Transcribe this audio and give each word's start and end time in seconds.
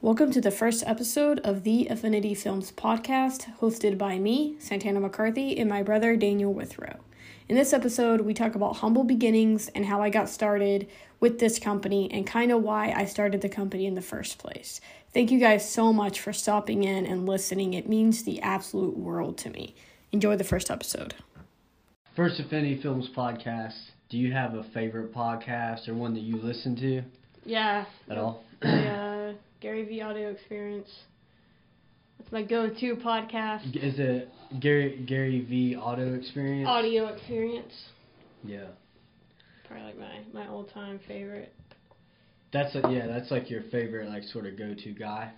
Welcome 0.00 0.30
to 0.32 0.40
the 0.40 0.50
first 0.50 0.84
episode 0.86 1.40
of 1.40 1.64
the 1.64 1.88
Affinity 1.88 2.34
Films 2.34 2.70
podcast, 2.70 3.58
hosted 3.58 3.98
by 3.98 4.18
me, 4.18 4.56
Santana 4.60 5.00
McCarthy, 5.00 5.58
and 5.58 5.68
my 5.68 5.82
brother 5.82 6.16
Daniel 6.16 6.52
Withrow. 6.54 6.98
In 7.48 7.56
this 7.56 7.72
episode, 7.72 8.20
we 8.20 8.32
talk 8.34 8.54
about 8.54 8.76
humble 8.76 9.02
beginnings 9.04 9.68
and 9.68 9.86
how 9.86 10.00
I 10.00 10.10
got 10.10 10.28
started 10.28 10.88
with 11.18 11.40
this 11.40 11.58
company 11.58 12.10
and 12.12 12.26
kind 12.26 12.52
of 12.52 12.62
why 12.62 12.92
I 12.92 13.06
started 13.06 13.40
the 13.40 13.48
company 13.48 13.86
in 13.86 13.94
the 13.94 14.02
first 14.02 14.38
place. 14.38 14.80
Thank 15.12 15.30
you 15.30 15.40
guys 15.40 15.68
so 15.68 15.92
much 15.92 16.20
for 16.20 16.32
stopping 16.32 16.84
in 16.84 17.04
and 17.06 17.26
listening. 17.26 17.74
It 17.74 17.88
means 17.88 18.22
the 18.22 18.40
absolute 18.40 18.96
world 18.96 19.36
to 19.38 19.50
me. 19.50 19.74
Enjoy 20.12 20.36
the 20.36 20.44
first 20.44 20.70
episode. 20.70 21.14
First 22.14 22.38
Affinity 22.38 22.80
Films 22.80 23.08
podcast. 23.08 23.74
Do 24.10 24.16
you 24.18 24.32
have 24.32 24.54
a 24.54 24.62
favorite 24.62 25.12
podcast 25.12 25.88
or 25.88 25.94
one 25.94 26.14
that 26.14 26.20
you 26.20 26.36
listen 26.36 26.76
to 26.76 27.02
Yeah. 27.44 27.84
at 28.08 28.16
all? 28.18 28.44
The 28.60 28.68
uh, 28.68 29.17
Gary 29.60 29.84
Vee 29.84 30.00
Audio 30.02 30.30
Experience. 30.30 30.88
That's 32.18 32.32
my 32.32 32.42
go-to 32.42 32.96
podcast. 32.96 33.76
Is 33.76 33.98
it 33.98 34.28
Gary 34.60 35.04
Gary 35.06 35.44
Vee 35.48 35.76
Auto 35.76 36.14
Experience? 36.14 36.68
Audio 36.68 37.06
Experience. 37.08 37.72
Yeah. 38.44 38.66
Probably 39.66 39.84
like 39.86 39.98
my, 39.98 40.20
my 40.32 40.48
all-time 40.48 41.00
favorite. 41.06 41.52
That's 42.52 42.74
a, 42.74 42.82
yeah, 42.90 43.06
that's 43.06 43.30
like 43.30 43.50
your 43.50 43.62
favorite 43.70 44.08
like 44.08 44.22
sort 44.24 44.46
of 44.46 44.56
go-to 44.56 44.92
guy 44.92 45.32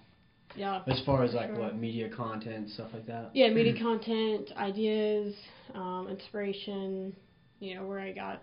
Yeah. 0.55 0.83
as 0.87 1.03
far 1.05 1.25
as 1.25 1.35
like 1.35 1.49
Sure. 1.49 1.59
what 1.59 1.77
media 1.77 2.09
content 2.09 2.71
stuff 2.71 2.91
like 2.93 3.07
that. 3.07 3.31
Yeah, 3.35 3.49
media 3.51 3.75
content, 3.83 4.51
ideas, 4.57 5.35
um, 5.75 6.09
inspiration. 6.11 7.15
You 7.59 7.75
know 7.75 7.87
where 7.87 8.01
I 8.01 8.13
got, 8.13 8.43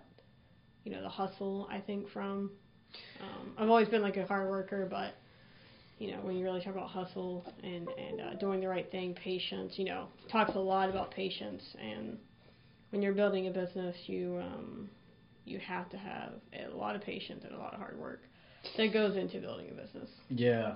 you 0.84 0.92
know, 0.92 1.02
the 1.02 1.08
hustle. 1.08 1.66
I 1.70 1.78
think 1.80 2.08
from. 2.10 2.50
Um, 3.20 3.52
I've 3.58 3.68
always 3.68 3.88
been 3.88 4.02
like 4.02 4.16
a 4.16 4.24
hard 4.26 4.48
worker, 4.48 4.86
but 4.88 5.14
you 5.98 6.12
know 6.12 6.18
when 6.22 6.36
you 6.36 6.44
really 6.44 6.60
talk 6.60 6.74
about 6.74 6.88
hustle 6.88 7.44
and 7.62 7.88
and 7.88 8.20
uh, 8.20 8.34
doing 8.34 8.60
the 8.60 8.68
right 8.68 8.90
thing, 8.90 9.14
patience. 9.14 9.74
You 9.76 9.84
know, 9.86 10.08
talks 10.30 10.54
a 10.54 10.60
lot 10.60 10.88
about 10.88 11.10
patience, 11.10 11.62
and 11.80 12.18
when 12.90 13.02
you're 13.02 13.14
building 13.14 13.46
a 13.48 13.50
business, 13.50 13.96
you 14.06 14.40
um, 14.42 14.88
you 15.44 15.58
have 15.58 15.88
to 15.90 15.96
have 15.96 16.32
a 16.72 16.76
lot 16.76 16.94
of 16.94 17.02
patience 17.02 17.44
and 17.44 17.54
a 17.54 17.58
lot 17.58 17.72
of 17.74 17.80
hard 17.80 17.98
work 17.98 18.20
that 18.76 18.92
goes 18.92 19.16
into 19.16 19.40
building 19.40 19.68
a 19.70 19.74
business. 19.74 20.10
Yeah. 20.28 20.74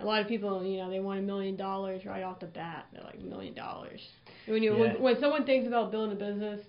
A 0.00 0.04
lot 0.04 0.20
of 0.22 0.28
people, 0.28 0.64
you 0.64 0.78
know, 0.78 0.88
they 0.88 1.00
want 1.00 1.18
a 1.18 1.22
million 1.22 1.56
dollars 1.56 2.04
right 2.06 2.22
off 2.22 2.38
the 2.38 2.46
bat. 2.46 2.86
They're 2.92 3.02
like 3.02 3.20
million 3.20 3.54
dollars. 3.54 4.00
When 4.46 4.62
you 4.62 4.72
Yeah. 4.72 4.80
when, 4.80 5.02
when 5.02 5.20
someone 5.20 5.44
thinks 5.44 5.66
about 5.66 5.90
building 5.90 6.16
a 6.16 6.18
business, 6.18 6.60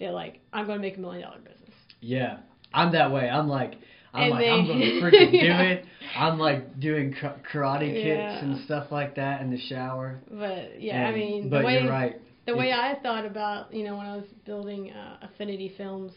they're 0.00 0.12
like, 0.12 0.40
I'm 0.52 0.66
going 0.66 0.78
to 0.78 0.82
make 0.82 0.96
a 0.96 1.00
million 1.00 1.22
dollar 1.22 1.38
business. 1.38 1.70
Yeah. 2.00 2.38
I'm 2.74 2.92
that 2.92 3.12
way. 3.12 3.28
I'm 3.28 3.48
like 3.48 3.74
I'm 4.14 4.22
And 4.22 4.30
like 4.32 4.40
they- 4.40 4.50
I'm 4.50 4.66
gonna 4.66 4.84
freaking 5.02 5.30
do 5.32 5.36
Yeah. 5.36 5.62
it. 5.62 5.84
I'm 6.16 6.38
like 6.38 6.80
doing 6.80 7.12
karate 7.12 7.92
kicks 7.92 8.06
Yeah. 8.06 8.38
and 8.44 8.64
stuff 8.64 8.90
like 8.90 9.14
that 9.16 9.42
in 9.42 9.50
the 9.50 9.58
shower. 9.58 10.18
But 10.30 10.80
yeah, 10.80 11.06
I 11.06 11.12
mean, 11.14 11.48
but 11.50 11.60
the 11.60 11.64
way 11.66 11.82
you're 11.82 11.90
right. 11.92 12.16
the 12.46 12.56
way 12.56 12.70
It- 12.70 12.74
I 12.78 12.94
thought 13.02 13.26
about, 13.26 13.72
you 13.74 13.84
know, 13.84 13.96
when 13.96 14.06
I 14.06 14.16
was 14.16 14.24
building 14.46 14.90
uh, 14.92 15.18
Affinity 15.22 15.74
Films, 15.76 16.12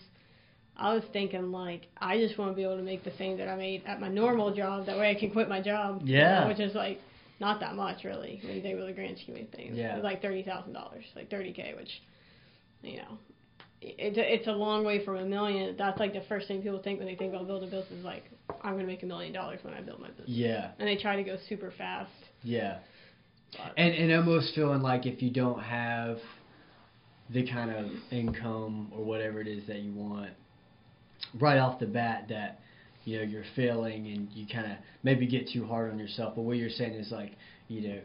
I 0.78 0.94
was 0.94 1.04
thinking 1.12 1.52
like, 1.52 1.88
I 1.98 2.18
just 2.18 2.38
want 2.40 2.52
to 2.52 2.56
be 2.56 2.64
able 2.64 2.78
to 2.78 2.82
make 2.84 3.04
the 3.04 3.12
same 3.18 3.38
that 3.38 3.50
I 3.50 3.56
made 3.56 3.84
at 3.86 4.00
my 4.00 4.08
normal 4.08 4.54
job. 4.56 4.86
That 4.86 4.98
way, 4.98 5.12
I 5.12 5.16
can 5.20 5.30
quit 5.32 5.50
my 5.50 5.62
job. 5.62 6.02
you 6.06 6.16
know, 6.16 6.22
Yeah. 6.22 6.48
which 6.48 6.60
is 6.62 6.74
like 6.74 7.00
not 7.42 7.60
that 7.60 7.76
much 7.76 8.04
really 8.06 8.40
when 8.44 8.56
you 8.56 8.62
think 8.62 8.76
about 8.76 8.88
the 8.88 8.94
grand 8.94 9.18
scheme 9.18 9.36
of 9.36 9.50
things. 9.50 9.76
Yeah. 9.78 9.96
It's 9.96 10.04
like 10.04 10.22
thirty 10.22 10.44
thousand 10.44 10.72
dollars, 10.74 11.04
like 11.16 11.30
thirty 11.30 11.52
k, 11.52 11.74
which, 11.78 12.02
you 12.82 12.98
know. 12.98 13.18
It's 13.82 14.18
a, 14.18 14.34
it's 14.34 14.48
a 14.48 14.52
long 14.52 14.86
way 14.86 15.04
from 15.04 15.18
a 15.18 15.26
million. 15.26 15.76
That's 15.76 16.00
like 16.00 16.14
the 16.14 16.22
first 16.30 16.48
thing 16.48 16.62
people 16.62 16.80
think 16.84 17.00
when 17.00 17.08
they 17.08 17.16
think 17.16 17.34
about 17.34 17.48
building 17.48 17.70
a 17.70 17.72
business. 17.72 18.00
Is 18.00 18.06
like, 18.06 18.26
I'm 18.62 18.74
gonna 18.74 18.86
make 18.86 19.02
a 19.02 19.08
million 19.08 19.34
dollars 19.34 19.60
when 19.64 19.74
I 19.74 19.82
build 19.82 20.00
my 20.00 20.10
business. 20.10 20.28
Yeah. 20.28 20.72
And 20.78 20.88
they 20.88 20.98
try 20.98 21.16
to 21.16 21.24
go 21.24 21.38
super 21.50 21.74
fast. 21.78 22.12
Yeah. 22.44 22.78
But, 23.54 23.74
And 23.78 23.94
and 23.94 24.14
almost 24.14 24.54
feeling 24.54 24.82
like 24.82 25.06
if 25.06 25.22
you 25.22 25.32
don't 25.32 25.62
have 25.62 26.18
the 27.32 27.48
kind 27.50 27.72
of 27.72 27.88
income 28.12 28.92
or 28.96 29.04
whatever 29.04 29.42
it 29.42 29.48
is 29.48 29.66
that 29.68 29.80
you 29.80 29.94
want 29.94 30.30
right 31.40 31.58
off 31.58 31.80
the 31.80 31.86
bat 31.86 32.26
that 32.30 32.60
you 33.06 33.18
know 33.18 33.24
you're 33.24 33.44
failing 33.56 34.08
and 34.08 34.30
you 34.34 34.46
kind 34.52 34.72
of 34.72 34.78
maybe 35.04 35.26
get 35.26 35.48
too 35.50 35.66
hard 35.66 35.92
on 35.92 35.98
yourself 35.98 36.34
but 36.36 36.42
what 36.42 36.58
you're 36.58 36.70
saying 36.70 36.94
is 36.94 37.12
like 37.12 37.32
you 37.68 37.88
know 37.88 38.00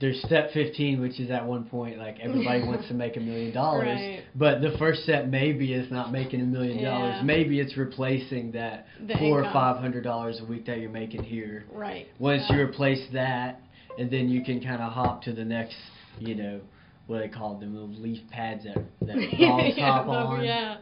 there's 0.00 0.20
step 0.22 0.50
15 0.52 1.00
which 1.00 1.18
is 1.18 1.30
at 1.30 1.44
one 1.46 1.64
point 1.64 1.98
like 1.98 2.18
everybody 2.20 2.62
wants 2.66 2.86
to 2.88 2.94
make 2.94 3.16
a 3.16 3.20
million 3.20 3.52
dollars 3.54 3.86
Right. 3.86 4.22
but 4.34 4.60
the 4.60 4.76
first 4.78 5.02
step 5.04 5.26
maybe 5.26 5.72
is 5.72 5.90
not 5.90 6.12
making 6.12 6.40
a 6.40 6.44
million 6.44 6.82
dollars 6.84 7.22
maybe 7.24 7.60
it's 7.60 7.76
replacing 7.76 8.52
that 8.52 8.86
The 9.06 9.14
four 9.14 9.42
or 9.42 9.50
five 9.52 9.76
hundred 9.78 10.04
dollars 10.04 10.40
a 10.40 10.44
week 10.44 10.66
that 10.66 10.80
you're 10.80 10.90
making 10.90 11.22
here 11.24 11.64
right. 11.72 12.06
once 12.18 12.42
Yeah. 12.50 12.56
you 12.56 12.62
replace 12.62 13.06
that, 13.14 13.60
and 13.98 14.10
then 14.10 14.28
you 14.28 14.44
can 14.44 14.60
kind 14.62 14.82
of 14.82 14.92
hop 14.92 15.22
to 15.22 15.32
the 15.32 15.44
next, 15.44 15.76
you 16.18 16.34
know, 16.34 16.60
what 17.06 17.20
they 17.20 17.28
call 17.28 17.58
them 17.58 17.72
little 17.72 17.88
leaf 18.02 18.20
pads 18.30 18.64
that 18.64 18.76
that 19.00 19.16
dogs 19.38 19.74
yeah, 19.78 19.86
hop 19.92 20.06
on. 20.08 20.44
Yeah. 20.44 20.76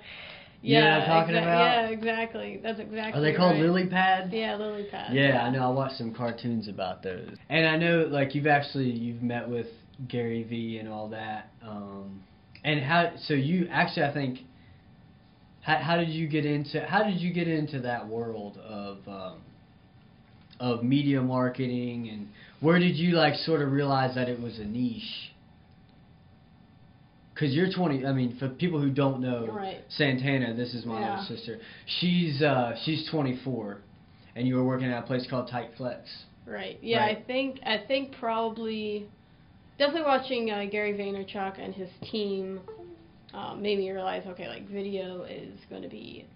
You 0.65 0.81
know 0.81 0.87
what 0.87 1.01
I'm 1.01 1.07
talking 1.07 1.35
exa- 1.35 1.43
about? 1.43 1.59
Yeah, 1.59 1.89
exactly. 1.89 2.61
That's 2.63 2.81
exactly. 2.81 3.21
Are 3.21 3.23
they 3.23 3.37
called 3.37 3.53
right. 3.53 3.63
lily 3.63 3.87
pads? 3.87 4.33
Yeah, 4.33 4.57
lily 4.57 4.87
pads. 4.91 5.13
Yeah, 5.13 5.43
I 5.43 5.51
know. 5.51 5.63
I 5.63 5.69
watched 5.69 5.99
some 5.99 6.15
cartoons 6.15 6.69
about 6.69 7.03
those, 7.03 7.37
and 7.51 7.67
I 7.67 7.77
know 7.77 8.09
like 8.11 8.35
you've 8.35 8.47
actually 8.47 8.91
you've 8.91 9.23
met 9.23 9.49
with 9.49 9.67
Gary 10.09 10.43
Vee 10.43 10.79
and 10.79 10.89
all 10.89 11.09
that. 11.11 11.51
Um, 11.63 12.23
and 12.65 12.81
how? 12.81 13.13
So 13.27 13.35
you 13.35 13.69
actually, 13.71 14.05
I 14.05 14.15
think. 14.15 14.39
How, 15.61 15.79
how 15.79 15.97
did 15.97 16.11
you 16.11 16.29
get 16.29 16.45
into 16.45 16.81
How 16.81 17.05
did 17.05 17.21
you 17.21 17.33
get 17.33 17.49
into 17.49 17.81
that 17.81 18.07
world 18.07 18.59
of 18.59 18.99
um, 19.07 19.41
of 20.61 20.83
media 20.83 21.21
marketing, 21.21 22.09
and 22.11 22.29
where 22.61 22.79
did 22.79 22.97
you 22.97 23.15
like 23.17 23.35
sort 23.35 23.61
of 23.61 23.73
realize 23.73 24.15
that 24.15 24.29
it 24.29 24.41
was 24.41 24.59
a 24.59 24.65
niche? 24.65 25.33
Because 27.35 27.53
you're 27.55 27.71
20. 27.71 28.07
I 28.07 28.13
mean, 28.13 28.37
for 28.39 28.49
people 28.49 28.81
who 28.81 28.91
don't 28.91 29.21
know, 29.21 29.49
Right. 29.51 29.79
Santana, 29.89 30.55
this 30.55 30.73
is 30.73 30.87
my 30.87 31.01
Yeah. 31.01 31.11
little 31.11 31.25
sister. 31.37 31.59
She's 31.87 32.41
uh, 32.43 32.77
she's 32.85 33.09
24, 33.11 33.79
and 34.37 34.47
you 34.47 34.55
were 34.55 34.65
working 34.65 34.87
at 34.87 35.03
a 35.03 35.07
place 35.07 35.27
called 35.27 35.49
Tight 35.49 35.71
Flex. 35.77 36.27
Right. 36.47 36.79
Yeah, 36.81 37.01
Right. 37.01 37.19
I 37.19 37.21
think 37.23 37.59
I 37.65 37.79
think 37.79 38.13
probably 38.13 39.09
definitely 39.79 40.03
watching 40.03 40.51
uh, 40.51 40.65
Gary 40.71 40.93
Vaynerchuk 40.93 41.59
and 41.59 41.75
his 41.75 41.91
team 42.11 42.61
uh, 43.33 43.55
made 43.57 43.79
me 43.79 43.91
realize 43.91 44.25
okay, 44.29 44.47
like 44.49 44.69
video 44.69 45.25
is 45.25 45.59
going 45.69 45.83
to 45.83 45.89
be 45.89 46.27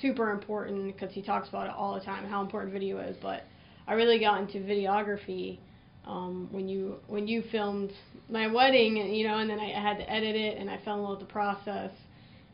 super 0.00 0.30
important 0.30 0.92
because 0.94 1.12
he 1.12 1.22
talks 1.22 1.48
about 1.48 1.66
it 1.66 1.72
all 1.76 1.94
the 1.94 2.00
time 2.00 2.24
how 2.26 2.40
important 2.40 2.72
video 2.72 2.98
is. 2.98 3.16
But 3.20 3.42
I 3.88 3.94
really 3.94 4.20
got 4.20 4.40
into 4.40 4.58
videography 4.58 5.58
um, 6.06 6.48
when 6.50 6.68
you 6.68 6.96
when 7.06 7.26
you 7.26 7.42
filmed 7.50 7.92
my 8.28 8.46
wedding, 8.46 8.98
and 9.00 9.16
you 9.16 9.26
know, 9.26 9.38
and 9.38 9.48
then 9.48 9.58
I, 9.60 9.70
had 9.70 9.98
to 9.98 10.10
edit 10.10 10.36
it, 10.36 10.58
and 10.58 10.68
I 10.70 10.78
fell 10.84 10.96
in 10.96 11.02
love 11.02 11.18
with 11.18 11.28
the 11.28 11.32
process, 11.32 11.90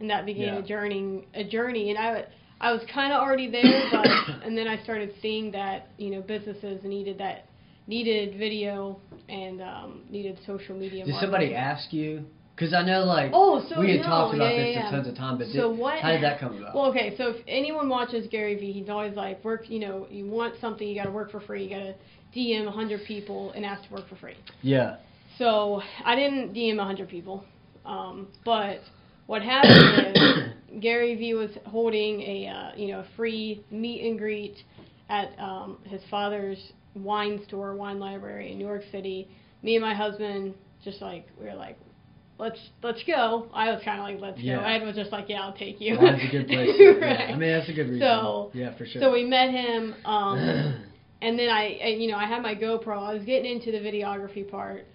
and 0.00 0.08
that 0.10 0.26
began 0.26 0.54
Yeah. 0.54 0.60
a 0.60 0.62
journey 0.62 1.26
a 1.34 1.44
journey, 1.44 1.90
and 1.90 1.98
I. 1.98 2.24
I 2.62 2.72
was 2.72 2.82
kind 2.92 3.10
of 3.10 3.22
already 3.22 3.50
there, 3.50 3.88
but 3.90 4.06
and 4.44 4.54
then 4.58 4.68
I 4.68 4.82
started 4.82 5.14
seeing 5.22 5.50
that 5.52 5.88
you 5.96 6.10
know 6.10 6.20
businesses 6.20 6.84
needed 6.84 7.16
that 7.16 7.46
needed 7.86 8.38
video 8.38 9.00
and 9.30 9.62
um, 9.62 10.02
needed 10.10 10.38
social 10.46 10.76
media. 10.76 11.06
Did 11.06 11.12
marketing. 11.12 11.20
somebody 11.20 11.54
ask 11.54 11.90
you? 11.90 12.26
Because 12.60 12.74
I 12.74 12.82
know 12.82 13.04
like 13.04 13.30
Oh, 13.32 13.64
so 13.70 13.80
we 13.80 13.92
had 13.92 14.00
no, 14.00 14.06
talked 14.06 14.34
about 14.34 14.54
yeah, 14.54 14.64
this 14.64 14.76
yeah, 14.76 14.88
a 14.88 14.90
tons 14.90 15.08
of 15.08 15.16
time, 15.16 15.38
but 15.38 15.46
So 15.48 15.70
did, 15.70 15.78
what- 15.78 15.98
how 15.98 16.12
did 16.12 16.22
that 16.22 16.38
come 16.40 16.58
about? 16.58 16.74
Well, 16.74 16.86
okay, 16.90 17.16
so 17.16 17.28
if 17.28 17.36
anyone 17.48 17.88
watches 17.88 18.26
Gary 18.28 18.54
Vee, 18.54 18.70
he's 18.72 18.90
always 18.90 19.14
like, 19.16 19.42
work. 19.42 19.70
You 19.70 19.78
know, 19.80 20.06
you 20.10 20.26
want 20.26 20.54
something, 20.60 20.86
you 20.86 20.94
got 20.94 21.04
to 21.04 21.10
work 21.10 21.30
for 21.30 21.40
free. 21.40 21.64
You 21.64 21.70
got 21.70 21.78
to 21.84 21.94
DM 22.38 22.66
100 22.66 23.04
people 23.06 23.50
and 23.52 23.64
ask 23.64 23.88
to 23.88 23.94
work 23.94 24.06
for 24.10 24.16
free. 24.16 24.36
yeah, 24.60 24.96
So 25.38 25.80
I 26.04 26.14
didn't 26.14 26.52
DM 26.52 26.76
100 26.76 27.08
people, 27.08 27.44
um, 27.86 28.28
but 28.44 28.80
what 29.26 29.40
happened 29.40 30.14
is 30.14 30.52
Gary 30.82 31.14
Vee 31.14 31.32
was 31.34 31.50
holding 31.64 32.20
a 32.20 32.46
uh, 32.46 32.76
you 32.76 32.88
know 32.88 33.04
free 33.16 33.64
meet 33.70 34.04
and 34.06 34.18
greet 34.18 34.56
at 35.08 35.30
um, 35.38 35.78
his 35.84 36.02
father's 36.10 36.72
wine 36.94 37.40
store, 37.48 37.74
wine 37.74 37.98
library 37.98 38.52
in 38.52 38.58
New 38.58 38.66
York 38.66 38.82
City. 38.92 39.28
Me 39.62 39.76
and 39.76 39.82
my 39.82 39.94
husband 39.94 40.54
just 40.84 41.00
like 41.00 41.26
we 41.38 41.46
were 41.46 41.54
like, 41.54 41.78
let's 42.40 42.58
let's 42.82 43.02
go. 43.04 43.46
I 43.52 43.70
was 43.70 43.80
kind 43.84 44.00
of 44.00 44.04
like, 44.04 44.20
let's 44.20 44.40
Yeah. 44.40 44.56
go. 44.56 44.62
Ed 44.64 44.84
was 44.86 44.96
just 44.96 45.12
like, 45.12 45.28
yeah, 45.28 45.42
I'll 45.42 45.52
take 45.52 45.80
you. 45.80 45.96
well, 46.00 46.12
that's 46.12 46.24
a 46.24 46.30
good 46.30 46.46
place. 46.48 46.76
To, 46.76 46.90
right. 47.00 47.28
yeah, 47.28 47.34
I 47.34 47.36
mean 47.38 47.52
that's 47.52 47.68
a 47.68 47.72
good 47.72 47.88
reason. 47.90 48.00
So- 48.00 48.50
yeah, 48.54 48.76
for 48.76 48.86
sure. 48.86 49.02
So 49.02 49.12
we 49.12 49.24
met 49.24 49.50
him. 49.50 49.94
Um, 50.04 50.38
and 51.22 51.38
then 51.38 51.48
I, 51.50 51.78
I, 51.84 51.86
you 51.88 52.10
know, 52.10 52.16
I 52.16 52.26
had 52.26 52.42
my 52.42 52.54
GoPro. 52.54 52.98
I 52.98 53.14
was 53.14 53.22
getting 53.24 53.52
into 53.52 53.70
the 53.70 53.78
videography 53.78 54.50
part, 54.50 54.86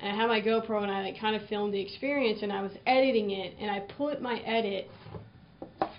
and 0.00 0.12
I 0.12 0.14
had 0.14 0.28
my 0.28 0.40
GoPro, 0.40 0.82
and 0.82 0.90
I 0.92 1.02
like 1.02 1.18
kind 1.20 1.34
of 1.34 1.48
filmed 1.48 1.72
the 1.74 1.80
experience, 1.80 2.40
and 2.42 2.52
I 2.52 2.62
was 2.62 2.72
editing 2.86 3.30
it, 3.30 3.54
and 3.58 3.70
I 3.70 3.80
put 3.80 4.20
my 4.22 4.38
edit 4.40 4.88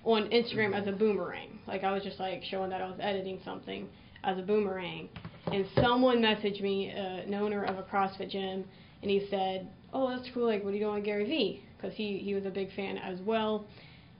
on 0.03 0.29
Instagram 0.29 0.73
as 0.79 0.87
a 0.87 0.91
boomerang. 0.91 1.59
Like 1.67 1.83
I 1.83 1.91
was 1.91 2.03
just 2.03 2.19
like 2.19 2.43
showing 2.43 2.69
that 2.69 2.81
I 2.81 2.85
was 2.85 2.99
editing 2.99 3.39
something 3.43 3.87
as 4.23 4.37
a 4.37 4.41
boomerang, 4.41 5.09
and 5.51 5.65
someone 5.81 6.19
messaged 6.21 6.61
me, 6.61 6.91
uh, 6.91 7.25
an 7.27 7.33
owner 7.33 7.63
of 7.63 7.77
a 7.77 7.83
CrossFit 7.83 8.29
gym, 8.29 8.63
and 9.01 9.11
he 9.11 9.27
said, 9.29 9.67
"Oh, 9.93 10.09
that's 10.09 10.29
cool. 10.33 10.47
Like, 10.47 10.63
what 10.63 10.71
do 10.71 10.77
you 10.77 10.91
with 10.91 11.05
Gary 11.05 11.25
Vee?" 11.25 11.63
Because 11.77 11.95
he 11.95 12.17
he 12.17 12.33
was 12.33 12.45
a 12.45 12.49
big 12.49 12.73
fan 12.75 12.97
as 12.97 13.19
well. 13.21 13.65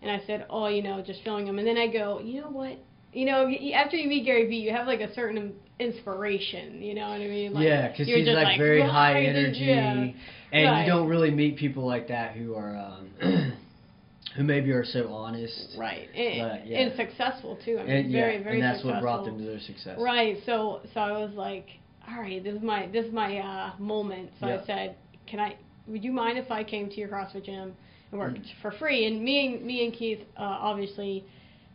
And 0.01 0.11
I 0.11 0.21
said, 0.25 0.45
"Oh, 0.49 0.67
you 0.67 0.83
know, 0.83 1.01
just 1.01 1.23
filming 1.23 1.47
him." 1.47 1.59
And 1.59 1.67
then 1.67 1.77
I 1.77 1.87
go, 1.87 2.19
"You 2.19 2.41
know 2.41 2.49
what? 2.49 2.77
you 3.13 3.25
know, 3.25 3.47
after 3.75 3.95
you 3.95 4.09
meet 4.09 4.25
Gary 4.25 4.47
Vee, 4.47 4.57
you 4.57 4.71
have 4.71 4.87
like 4.87 4.99
a 4.99 5.13
certain 5.13 5.53
inspiration. 5.79 6.81
You 6.81 6.95
know 6.95 7.09
what 7.09 7.21
I 7.21 7.27
mean? 7.27 7.53
Like, 7.53 7.63
yeah, 7.65 7.89
because 7.89 8.07
he's 8.07 8.25
just 8.25 8.35
like, 8.35 8.57
very 8.57 8.81
high 8.81 9.23
energy, 9.23 9.65
yeah." 9.65 10.07
and 10.51 10.85
you 10.85 10.91
don't 10.91 11.07
really 11.07 11.31
meet 11.31 11.57
people 11.57 11.85
like 11.85 12.07
that 12.07 12.35
who 12.35 12.55
are 12.55 12.75
um, 12.75 13.09
who 14.35 14.43
maybe 14.43 14.71
are 14.71 14.85
so 14.85 15.09
honest. 15.09 15.75
Right, 15.77 16.09
and, 16.15 16.49
Right, 16.49 16.65
yeah. 16.65 16.79
and 16.79 16.95
successful 16.95 17.57
too. 17.63 17.77
I 17.79 17.83
mean, 17.83 17.91
And, 17.91 18.11
very, 18.11 18.37
yeah, 18.37 18.43
very 18.43 18.55
and 18.55 18.63
that's 18.63 18.79
successful. 18.79 18.91
what 18.91 19.01
brought 19.01 19.25
them 19.25 19.37
to 19.37 19.43
their 19.43 19.59
success. 19.59 19.97
Right. 19.99 20.37
So 20.45 20.81
so 20.93 20.99
I 20.99 21.11
was 21.11 21.31
like, 21.35 21.67
all 22.09 22.19
right, 22.19 22.43
this 22.43 22.55
is 22.55 22.61
my 22.63 22.87
this 22.87 23.05
is 23.05 23.13
my 23.13 23.37
uh, 23.37 23.73
moment. 23.79 24.31
So 24.39 24.47
Yeah. 24.47 24.61
I 24.61 24.65
said, 24.65 24.95
can 25.27 25.39
I? 25.39 25.55
Would 25.88 26.03
you 26.03 26.12
mind 26.12 26.38
if 26.38 26.50
I 26.51 26.63
came 26.63 26.89
to 26.89 26.95
your 26.95 27.09
CrossFit 27.09 27.45
gym 27.45 27.74
and 28.12 28.19
worked 28.19 28.39
Mm. 28.39 28.62
for 28.62 28.71
free? 28.71 29.06
And 29.06 29.21
me 29.24 29.45
and 29.56 29.65
me 29.65 29.83
and 29.85 29.94
Keith 29.94 30.21
uh, 30.38 30.41
obviously 30.44 31.25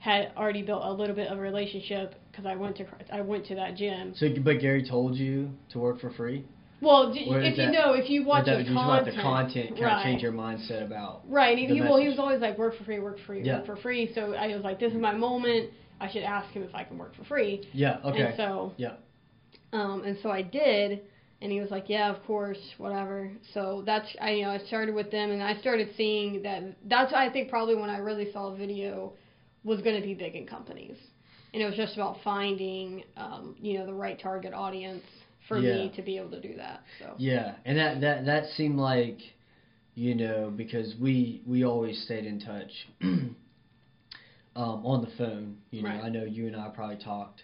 had 0.01 0.33
already 0.37 0.63
built 0.63 0.83
a 0.85 0.93
little 0.93 1.15
bit 1.15 1.29
of 1.29 1.39
a 1.39 1.41
relationship 1.41 2.15
because 2.31 2.47
I 2.47 2.55
went 2.55 2.77
to 2.77 2.87
I 3.13 3.21
went 3.21 3.45
to 3.47 3.55
that 3.57 3.77
gym. 3.77 4.15
So, 4.15 4.29
but 4.43 4.61
Gary 4.61 4.87
told 4.89 5.17
you 5.17 5.51
to 5.71 5.79
work 5.79 6.01
for 6.01 6.11
free. 6.11 6.45
Well, 6.81 7.13
d- 7.13 7.25
if 7.29 7.59
you 7.59 7.73
know, 7.73 7.95
if 7.95 8.09
you 8.09 8.25
watch 8.25 8.47
that 8.47 8.53
the 8.53 8.59
you 8.59 8.65
just 8.67 8.77
want 8.77 9.05
content, 9.05 9.17
the 9.17 9.23
content 9.23 9.69
kind 9.71 9.81
right. 9.83 9.99
of 9.99 10.05
change 10.05 10.23
your 10.23 10.31
mindset 10.33 10.85
about. 10.85 11.23
Right. 11.29 11.59
And 11.59 11.69
he, 11.73 11.81
well, 11.81 11.97
he 11.97 12.07
was 12.09 12.21
always 12.21 12.41
like, 12.41 12.57
work 12.57 12.77
for 12.79 12.85
free, 12.85 13.01
work 13.01 13.19
for 13.19 13.25
free, 13.25 13.43
Yeah. 13.43 13.57
work 13.59 13.67
for 13.67 13.77
free. 13.79 14.13
So 14.15 14.33
I 14.35 14.55
was 14.55 14.63
like, 14.63 14.79
this 14.79 14.93
is 14.93 14.99
my 15.01 15.13
moment. 15.13 15.71
I 16.01 16.09
should 16.09 16.23
ask 16.23 16.49
him 16.53 16.63
if 16.63 16.73
I 16.77 16.85
can 16.85 16.97
work 16.97 17.17
for 17.17 17.25
free. 17.25 17.69
Yeah. 17.73 17.99
Okay. 18.05 18.23
And 18.27 18.37
so, 18.37 18.75
Yeah. 18.77 18.93
um, 19.73 20.05
and 20.05 20.17
so 20.23 20.31
I 20.31 20.43
did, 20.43 21.01
and 21.41 21.53
he 21.53 21.61
was 21.61 21.71
like, 21.71 21.89
yeah, 21.89 22.15
of 22.15 22.25
course, 22.25 22.59
whatever. 22.79 23.31
So 23.55 23.83
that's, 23.87 24.07
I, 24.21 24.31
you 24.33 24.43
know, 24.43 24.51
I 24.51 24.59
started 24.59 24.95
with 24.95 25.11
them, 25.11 25.31
and 25.31 25.43
I 25.43 25.57
started 25.61 25.91
seeing 25.97 26.43
that. 26.43 26.63
That's, 26.89 27.13
I 27.13 27.31
think, 27.31 27.49
probably 27.49 27.77
when 27.77 27.91
I 27.91 27.99
really 27.99 28.33
saw 28.33 28.55
video 28.55 29.13
was 29.65 29.81
going 29.83 30.01
to 30.01 30.07
be 30.07 30.15
big 30.15 30.35
in 30.35 30.47
companies, 30.47 30.97
and 31.53 31.63
it 31.63 31.67
was 31.67 31.77
just 31.77 31.95
about 31.95 32.17
finding, 32.25 33.05
um, 33.17 33.55
you 33.61 33.79
know, 33.79 33.87
the 33.87 33.95
right 33.95 34.19
target 34.21 34.53
audience 34.53 35.05
for 35.47 35.59
me 35.61 35.93
to 35.97 36.03
be 36.03 36.19
able 36.19 36.31
to 36.31 36.41
do 36.41 36.55
that. 36.57 36.83
So. 36.99 37.15
Yeah, 37.19 37.55
and 37.65 37.79
that 37.79 38.01
that 38.01 38.27
that 38.27 38.51
seemed 38.57 38.79
like, 38.79 39.19
you 39.95 40.15
know, 40.15 40.53
because 40.55 40.95
we 41.01 41.43
we 41.47 41.65
always 41.65 42.03
stayed 42.05 42.27
in 42.27 42.41
touch, 42.41 42.71
um, 43.03 43.35
on 44.57 45.03
the 45.03 45.11
phone. 45.17 45.57
You 45.71 45.83
know, 45.83 45.89
Right. 45.89 46.05
I 46.05 46.09
know 46.09 46.25
you 46.25 46.47
and 46.49 46.57
I 46.57 46.69
probably 46.69 46.97
talked, 47.03 47.43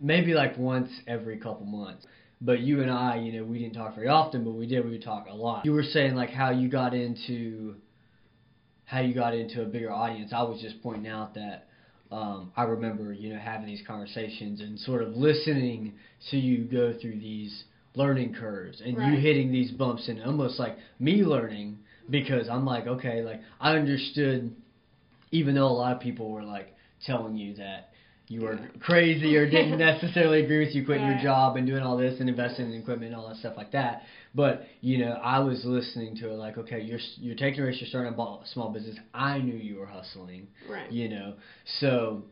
maybe 0.00 0.34
like 0.34 0.56
once 0.56 0.90
every 1.06 1.36
couple 1.36 1.66
months. 1.66 2.06
But 2.44 2.60
you 2.60 2.82
and 2.82 2.90
I, 2.90 3.16
you 3.16 3.32
know, 3.32 3.44
we 3.44 3.58
didn't 3.58 3.74
talk 3.74 3.94
very 3.94 4.08
often, 4.08 4.44
but 4.44 4.50
we 4.50 4.66
did. 4.66 4.84
We 4.84 4.92
would 4.92 5.02
talk 5.02 5.26
a 5.30 5.34
lot. 5.34 5.64
You 5.64 5.72
were 5.72 5.82
saying 5.82 6.14
like 6.14 6.28
how 6.28 6.50
you 6.50 6.68
got 6.68 6.92
into, 6.92 7.76
how 8.84 9.00
you 9.00 9.14
got 9.14 9.34
into 9.34 9.62
a 9.62 9.64
bigger 9.64 9.90
audience. 9.90 10.32
I 10.34 10.42
was 10.42 10.60
just 10.60 10.82
pointing 10.82 11.08
out 11.08 11.34
that. 11.34 11.68
Um, 12.12 12.52
I 12.54 12.64
remember, 12.64 13.12
you 13.12 13.32
know, 13.32 13.38
having 13.40 13.66
these 13.66 13.82
conversations 13.86 14.60
and 14.60 14.78
sort 14.78 15.02
of 15.02 15.16
listening 15.16 15.94
to 16.30 16.36
you 16.36 16.64
go 16.64 16.92
through 17.00 17.18
these 17.18 17.64
learning 17.96 18.34
curves 18.34 18.80
and 18.84 18.92
you 18.92 19.20
hitting 19.20 19.50
these 19.50 19.70
bumps 19.70 20.08
and 20.08 20.22
almost 20.22 20.58
like 20.58 20.76
me 20.98 21.24
learning 21.24 21.78
because 22.10 22.48
I'm 22.48 22.66
like, 22.66 22.86
okay, 22.86 23.22
like 23.22 23.40
I 23.58 23.74
understood 23.76 24.54
even 25.30 25.54
though 25.54 25.66
a 25.66 25.72
lot 25.72 25.92
of 25.96 26.00
people 26.00 26.30
were 26.30 26.44
like 26.44 26.74
telling 27.06 27.36
you 27.36 27.54
that 27.56 27.90
you 28.28 28.40
were 28.42 28.54
Yeah. 28.54 28.66
crazy 28.80 29.36
or 29.36 29.48
didn't 29.48 29.78
necessarily 29.92 30.42
agree 30.44 30.64
with 30.64 30.74
you 30.74 30.84
quitting 30.84 31.06
your 31.06 31.22
job 31.22 31.56
and 31.56 31.66
doing 31.66 31.82
all 31.82 31.96
this 31.96 32.20
and 32.20 32.28
investing 32.28 32.66
in 32.66 32.80
equipment 32.80 33.12
and 33.12 33.20
all 33.20 33.28
that 33.28 33.36
stuff 33.38 33.54
like 33.56 33.72
that. 33.72 34.02
But 34.34 34.64
you 34.80 34.98
know, 34.98 35.12
I 35.12 35.40
was 35.40 35.64
listening 35.64 36.16
to 36.16 36.30
it 36.30 36.34
like, 36.34 36.56
okay, 36.58 36.80
you're 36.80 37.00
you're 37.16 37.36
taking 37.36 37.60
a 37.60 37.64
risk, 37.66 37.80
you're 37.80 37.88
starting 37.88 38.12
a 38.14 38.46
small 38.46 38.70
business. 38.72 38.96
I 39.12 39.38
knew 39.38 39.54
you 39.54 39.76
were 39.78 39.86
hustling, 39.86 40.48
Right. 40.68 40.90
you 40.90 41.08
know, 41.08 41.34
so 41.80 42.22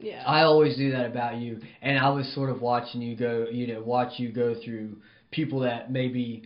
Yeah. 0.00 0.22
I 0.26 0.42
always 0.42 0.76
do 0.76 0.90
that 0.92 1.06
about 1.06 1.36
you, 1.36 1.60
and 1.82 1.98
I 1.98 2.08
was 2.10 2.32
sort 2.34 2.50
of 2.50 2.60
watching 2.60 3.00
you 3.02 3.16
go, 3.16 3.46
you 3.50 3.66
know, 3.68 3.80
watch 3.82 4.18
you 4.18 4.30
go 4.32 4.54
through 4.64 4.98
people 5.30 5.60
that 5.60 5.90
maybe 5.90 6.42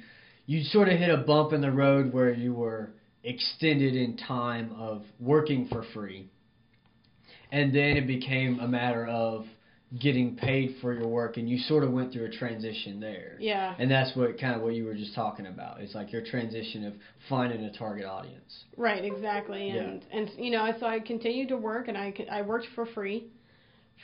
you 0.46 0.64
sort 0.64 0.88
of 0.88 0.98
hit 0.98 1.10
a 1.10 1.18
bump 1.18 1.52
in 1.52 1.60
the 1.60 1.70
road 1.70 2.12
where 2.12 2.32
you 2.32 2.54
were 2.54 2.90
extended 3.22 3.94
in 3.94 4.16
time 4.16 4.72
of 4.78 5.02
working 5.20 5.66
for 5.68 5.82
free, 5.94 6.28
and 7.52 7.74
then 7.74 7.96
it 7.96 8.06
became 8.06 8.60
a 8.60 8.68
matter 8.68 9.06
of 9.06 9.44
getting 10.00 10.36
paid 10.36 10.76
for 10.82 10.92
your 10.92 11.08
work, 11.08 11.38
and 11.38 11.48
you 11.48 11.56
sort 11.60 11.82
of 11.82 11.90
went 11.92 12.12
through 12.12 12.26
a 12.26 12.30
transition 12.30 13.00
there. 13.00 13.36
yeah. 13.40 13.74
And 13.78 13.90
that's 13.90 14.14
what 14.14 14.38
kind 14.38 14.54
of 14.54 14.60
what 14.60 14.74
you 14.74 14.84
were 14.84 14.94
just 14.94 15.14
talking 15.14 15.46
about. 15.46 15.80
It's 15.80 15.94
like 15.94 16.12
your 16.12 16.22
transition 16.22 16.84
of 16.84 16.92
finding 17.28 17.64
a 17.64 17.72
target 17.72 18.04
audience. 18.04 18.64
Right, 18.76 19.02
exactly, 19.04 19.68
Yeah. 19.68 19.82
and 19.84 20.04
and 20.12 20.30
you 20.36 20.50
know, 20.50 20.70
so 20.78 20.84
I 20.86 21.00
continued 21.00 21.48
to 21.48 21.56
work, 21.56 21.88
and 21.88 21.96
i 21.96 22.12
i 22.30 22.42
worked 22.42 22.66
for 22.74 22.84
free 22.86 23.28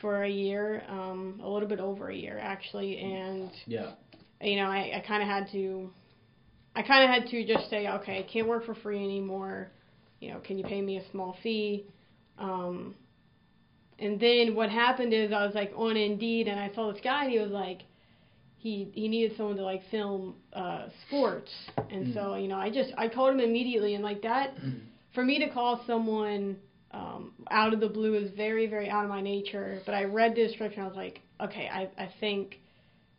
for 0.00 0.24
a 0.24 0.28
year, 0.30 0.82
um, 0.88 1.40
a 1.44 1.48
little 1.48 1.68
bit 1.68 1.80
over 1.80 2.08
a 2.08 2.16
year 2.16 2.38
actually, 2.40 2.98
and 2.98 3.50
Yeah. 3.66 3.92
you 4.40 4.56
know, 4.56 4.66
I 4.66 4.96
I 4.96 5.04
kind 5.06 5.22
of 5.22 5.28
had 5.28 5.50
to, 5.52 5.90
I 6.74 6.82
kind 6.82 7.04
of 7.04 7.10
had 7.10 7.30
to 7.30 7.46
just 7.46 7.68
say, 7.68 7.86
okay, 7.88 8.18
I 8.18 8.22
can't 8.22 8.48
work 8.48 8.64
for 8.64 8.74
free 8.74 9.04
anymore. 9.04 9.70
You 10.20 10.30
know, 10.32 10.40
can 10.40 10.56
you 10.56 10.64
pay 10.64 10.80
me 10.80 10.96
a 10.96 11.10
small 11.10 11.36
fee? 11.42 11.84
Um, 12.38 12.94
and 13.98 14.18
then 14.20 14.54
what 14.54 14.70
happened 14.70 15.12
is 15.12 15.32
I 15.32 15.44
was 15.44 15.54
like 15.54 15.72
on 15.76 15.96
Indeed, 15.96 16.48
and 16.48 16.58
I 16.58 16.70
saw 16.74 16.92
this 16.92 17.00
guy, 17.02 17.24
and 17.24 17.32
he 17.32 17.38
was 17.38 17.50
like. 17.50 17.82
He, 18.56 18.90
he 18.94 19.08
needed 19.08 19.36
someone 19.36 19.56
to 19.56 19.62
like 19.62 19.82
film 19.90 20.36
uh 20.54 20.86
sports 21.06 21.50
and 21.90 22.14
so 22.14 22.34
you 22.36 22.48
know 22.48 22.56
I 22.56 22.70
just 22.70 22.92
I 22.96 23.10
called 23.10 23.34
him 23.34 23.40
immediately 23.40 23.94
and 23.94 24.02
like 24.02 24.22
that 24.22 24.56
for 25.14 25.22
me 25.22 25.38
to 25.38 25.50
call 25.50 25.82
someone 25.86 26.56
um, 26.94 27.32
out 27.50 27.72
of 27.72 27.80
the 27.80 27.88
blue 27.88 28.14
is 28.14 28.30
very, 28.36 28.66
very 28.66 28.88
out 28.88 29.04
of 29.04 29.10
my 29.10 29.20
nature. 29.20 29.80
But 29.86 29.94
I 29.94 30.04
read 30.04 30.34
the 30.34 30.46
description, 30.46 30.82
I 30.82 30.86
was 30.86 30.96
like, 30.96 31.20
okay, 31.40 31.68
I, 31.72 31.88
I 32.00 32.10
think 32.20 32.60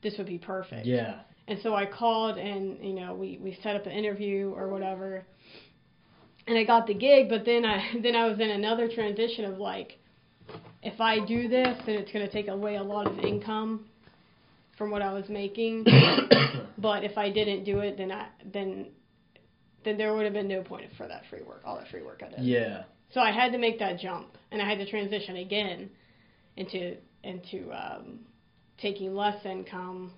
this 0.02 0.16
would 0.18 0.28
be 0.28 0.38
perfect. 0.38 0.86
Yeah. 0.86 1.20
And 1.48 1.60
so 1.62 1.76
I 1.76 1.86
called, 1.86 2.38
and 2.38 2.84
you 2.84 2.94
know, 2.94 3.14
we 3.14 3.40
we 3.42 3.58
set 3.62 3.76
up 3.76 3.86
an 3.86 3.92
interview 3.92 4.52
or 4.56 4.68
whatever, 4.68 5.26
and 6.48 6.58
I 6.58 6.64
got 6.64 6.88
the 6.88 6.96
gig. 6.96 7.30
But 7.30 7.46
then 7.46 7.66
I 7.66 7.94
then 8.02 8.16
I 8.16 8.28
was 8.28 8.40
in 8.40 8.50
another 8.50 8.90
transition 8.90 9.46
of 9.46 9.60
like, 9.60 10.00
if 10.86 11.02
I 11.02 11.26
do 11.26 11.48
this, 11.48 11.78
then 11.86 11.96
it's 11.96 12.12
going 12.12 12.26
to 12.26 12.32
take 12.32 12.48
away 12.48 12.76
a 12.76 12.84
lot 12.84 13.08
of 13.08 13.18
income 13.20 13.86
from 14.78 14.92
what 14.92 15.02
I 15.02 15.12
was 15.14 15.28
making. 15.30 15.84
but 16.78 17.04
if 17.04 17.18
I 17.18 17.32
didn't 17.32 17.64
do 17.64 17.80
it, 17.80 17.98
then 17.98 18.12
I 18.12 18.28
then 18.54 18.88
then 19.84 19.98
there 19.98 20.16
would 20.16 20.26
have 20.26 20.34
been 20.34 20.48
no 20.48 20.62
point 20.62 20.90
for 20.98 21.08
that 21.08 21.24
free 21.30 21.42
work, 21.42 21.62
all 21.66 21.76
that 21.78 21.88
free 21.90 22.04
work 22.04 22.22
I 22.26 22.30
did. 22.30 22.46
yeah. 22.46 22.84
So 23.12 23.22
I 23.22 23.32
had 23.32 23.52
to 23.52 23.58
make 23.58 23.80
that 23.80 24.00
jump, 24.00 24.28
and 24.52 24.62
I 24.62 24.68
had 24.68 24.78
to 24.80 24.90
transition 24.90 25.38
again 25.38 25.90
into 26.58 26.98
into 27.24 27.72
um, 27.72 28.20
taking 28.80 29.16
less 29.16 29.44
income, 29.46 30.12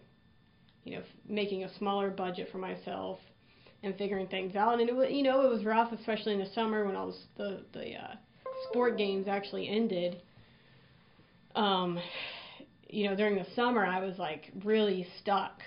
you 0.83 0.95
know, 0.95 0.99
f- 0.99 1.05
making 1.29 1.63
a 1.63 1.77
smaller 1.77 2.09
budget 2.09 2.49
for 2.51 2.57
myself, 2.57 3.19
and 3.83 3.95
figuring 3.97 4.27
things 4.27 4.55
out. 4.55 4.79
And 4.79 4.89
it 4.89 4.95
was, 4.95 5.07
you 5.11 5.23
know, 5.23 5.41
it 5.41 5.49
was 5.49 5.63
rough, 5.63 5.93
especially 5.93 6.33
in 6.33 6.39
the 6.39 6.49
summer 6.53 6.85
when 6.85 6.95
all 6.95 7.13
the 7.37 7.61
the 7.73 7.95
uh, 7.95 8.15
sport 8.69 8.97
games 8.97 9.27
actually 9.29 9.69
ended. 9.69 10.21
Um, 11.57 11.99
you 12.89 13.09
know, 13.09 13.15
during 13.15 13.35
the 13.35 13.45
summer, 13.55 13.85
I 13.85 13.99
was 13.99 14.17
like 14.17 14.51
really 14.63 15.07
stuck. 15.19 15.61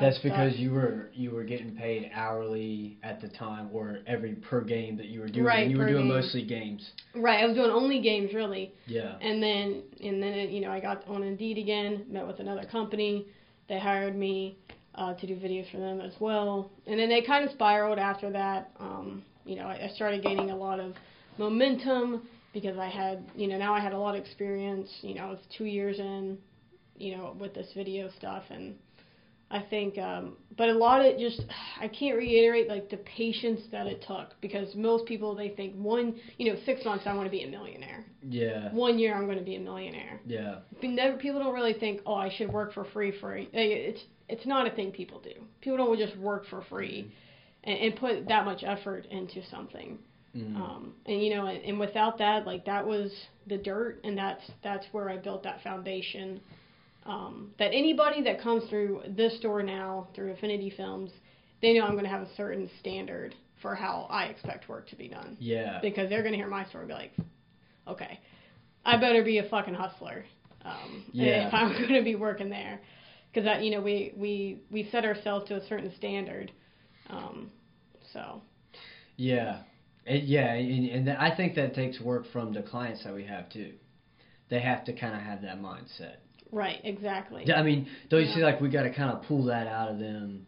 That's 0.00 0.18
because 0.18 0.56
you 0.56 0.72
were 0.72 1.10
you 1.12 1.30
were 1.32 1.44
getting 1.44 1.76
paid 1.76 2.10
hourly 2.14 2.98
at 3.02 3.20
the 3.20 3.28
time, 3.28 3.68
or 3.72 3.98
every 4.06 4.34
per 4.34 4.62
game 4.62 4.96
that 4.96 5.06
you 5.06 5.20
were 5.20 5.28
doing. 5.28 5.44
Right, 5.44 5.62
and 5.64 5.70
you 5.70 5.78
were 5.78 5.86
doing 5.86 6.08
game. 6.08 6.14
mostly 6.14 6.44
games. 6.44 6.90
right. 7.14 7.42
I 7.42 7.46
was 7.46 7.54
doing 7.54 7.70
only 7.70 8.00
games 8.00 8.32
really. 8.32 8.72
Yeah. 8.86 9.16
And 9.20 9.42
then 9.42 9.82
and 10.02 10.22
then 10.22 10.32
it, 10.32 10.50
you 10.50 10.62
know 10.62 10.70
I 10.70 10.80
got 10.80 11.06
on 11.08 11.22
Indeed 11.22 11.58
again, 11.58 12.06
met 12.08 12.26
with 12.26 12.40
another 12.40 12.64
company. 12.64 13.26
They 13.68 13.78
hired 13.78 14.16
me 14.16 14.56
uh, 14.94 15.14
to 15.14 15.26
do 15.26 15.36
videos 15.36 15.70
for 15.70 15.78
them 15.78 16.00
as 16.00 16.14
well. 16.20 16.70
And 16.86 16.98
then 16.98 17.08
they 17.08 17.22
kind 17.22 17.44
of 17.44 17.50
spiraled 17.52 17.98
after 17.98 18.30
that. 18.30 18.70
Um, 18.80 19.22
you 19.44 19.56
know, 19.56 19.66
I, 19.66 19.84
I 19.84 19.92
started 19.94 20.22
gaining 20.22 20.50
a 20.50 20.56
lot 20.56 20.80
of 20.80 20.94
momentum 21.38 22.22
because 22.52 22.78
I 22.78 22.88
had 22.88 23.24
you 23.34 23.48
know 23.48 23.58
now 23.58 23.74
I 23.74 23.80
had 23.80 23.92
a 23.92 23.98
lot 23.98 24.14
of 24.14 24.20
experience. 24.22 24.88
You 25.02 25.14
know, 25.14 25.22
I 25.22 25.30
was 25.30 25.40
two 25.56 25.64
years 25.64 25.98
in, 25.98 26.38
you 26.96 27.16
know, 27.16 27.36
with 27.38 27.54
this 27.54 27.68
video 27.74 28.08
stuff 28.18 28.44
and. 28.50 28.74
I 29.54 29.60
think, 29.68 29.98
um, 29.98 30.38
but 30.56 30.70
a 30.70 30.72
lot 30.72 31.04
of 31.04 31.18
just, 31.18 31.42
I 31.78 31.86
can't 31.86 32.16
reiterate 32.16 32.68
like 32.70 32.88
the 32.88 32.96
patience 32.96 33.60
that 33.70 33.86
it 33.86 34.02
took 34.06 34.34
because 34.40 34.74
most 34.74 35.04
people 35.04 35.34
they 35.34 35.50
think 35.50 35.74
one, 35.74 36.14
you 36.38 36.50
know, 36.50 36.58
six 36.64 36.86
months 36.86 37.04
I 37.06 37.12
want 37.12 37.26
to 37.26 37.30
be 37.30 37.42
a 37.42 37.48
millionaire 37.48 38.02
Yeah. 38.26 38.72
one 38.72 38.98
year 38.98 39.14
I'm 39.14 39.26
going 39.26 39.36
to 39.36 39.44
be 39.44 39.56
a 39.56 39.60
millionaire. 39.60 40.20
Yeah. 40.26 40.60
Never, 40.82 41.18
people 41.18 41.38
don't 41.38 41.52
really 41.52 41.74
think, 41.74 42.00
oh, 42.06 42.14
I 42.14 42.30
should 42.34 42.50
work 42.50 42.72
for 42.72 42.86
free 42.94 43.12
for. 43.20 43.36
A, 43.36 43.46
it's 43.52 44.00
it's 44.26 44.46
not 44.46 44.66
a 44.66 44.70
thing 44.74 44.90
people 44.90 45.20
do. 45.20 45.34
People 45.60 45.76
don't 45.76 45.98
just 45.98 46.16
work 46.16 46.46
for 46.48 46.62
free, 46.70 47.12
and, 47.64 47.78
and 47.78 47.96
put 47.96 48.26
that 48.28 48.46
much 48.46 48.64
effort 48.64 49.04
into 49.10 49.44
something. 49.50 49.98
Mhm. 50.36 50.56
Um, 50.56 50.94
and 51.06 51.22
you 51.22 51.34
know, 51.34 51.46
and, 51.46 51.62
and 51.64 51.78
without 51.78 52.18
that, 52.18 52.46
like 52.46 52.64
that 52.64 52.86
was 52.86 53.12
the 53.46 53.58
dirt, 53.58 54.00
and 54.04 54.16
that's 54.16 54.42
that's 54.62 54.86
where 54.92 55.08
I 55.10 55.16
built 55.18 55.42
that 55.42 55.62
foundation. 55.62 56.40
Um, 57.04 57.50
that 57.58 57.72
anybody 57.74 58.22
that 58.22 58.40
comes 58.40 58.64
through 58.70 59.02
this 59.08 59.36
store 59.38 59.62
now 59.62 60.08
through 60.14 60.32
Affinity 60.32 60.70
Films, 60.70 61.10
they 61.60 61.74
know 61.74 61.84
I'm 61.84 61.92
going 61.92 62.04
to 62.04 62.10
have 62.10 62.22
a 62.22 62.34
certain 62.36 62.70
standard 62.80 63.34
for 63.60 63.74
how 63.74 64.06
I 64.10 64.24
expect 64.26 64.68
work 64.68 64.88
to 64.88 64.96
be 64.96 65.08
done 65.08 65.36
yeah. 65.38 65.78
because 65.82 66.08
they're 66.08 66.22
gonna 66.22 66.36
hear 66.36 66.48
my 66.48 66.64
story 66.66 66.82
and 66.82 66.88
be 66.88 66.94
like, 66.94 67.12
okay, 67.86 68.18
I 68.84 68.96
better 68.98 69.22
be 69.22 69.38
a 69.38 69.48
fucking 69.48 69.74
hustler. 69.74 70.24
um, 70.64 71.04
Yeah. 71.12 71.48
if 71.48 71.54
I'm 71.60 71.72
going 71.72 71.94
to 71.94 72.02
be 72.02 72.14
working 72.16 72.48
there, 72.50 72.80
because 73.32 73.44
that 73.44 73.62
you 73.62 73.70
know 73.70 73.80
we 73.80 74.12
we 74.16 74.60
we 74.70 74.88
set 74.90 75.04
ourselves 75.04 75.48
to 75.48 75.56
a 75.56 75.66
certain 75.66 75.92
standard. 75.96 76.52
Um, 77.10 77.50
so 78.12 78.40
Yeah, 79.16 79.58
and, 80.06 80.22
yeah, 80.24 80.52
and, 80.54 80.88
and 81.08 81.10
I 81.10 81.34
think 81.36 81.54
that 81.56 81.74
takes 81.74 82.00
work 82.00 82.24
from 82.32 82.52
the 82.52 82.62
clients 82.62 83.04
that 83.04 83.14
we 83.14 83.24
have 83.24 83.48
too. 83.50 83.72
They 84.50 84.60
have 84.60 84.84
to 84.84 84.92
kind 84.92 85.14
of 85.14 85.22
have 85.22 85.42
that 85.42 85.60
mindset. 85.60 86.16
right, 86.50 86.80
exactly. 86.84 87.50
I 87.52 87.62
mean, 87.62 87.86
don't 88.10 88.20
you 88.20 88.26
Yeah. 88.28 88.34
see 88.34 88.42
like 88.42 88.60
we 88.60 88.68
got 88.68 88.82
to 88.82 88.92
kind 88.92 89.10
of 89.10 89.22
pull 89.24 89.44
that 89.46 89.66
out 89.66 89.88
of 89.90 89.98
them, 89.98 90.46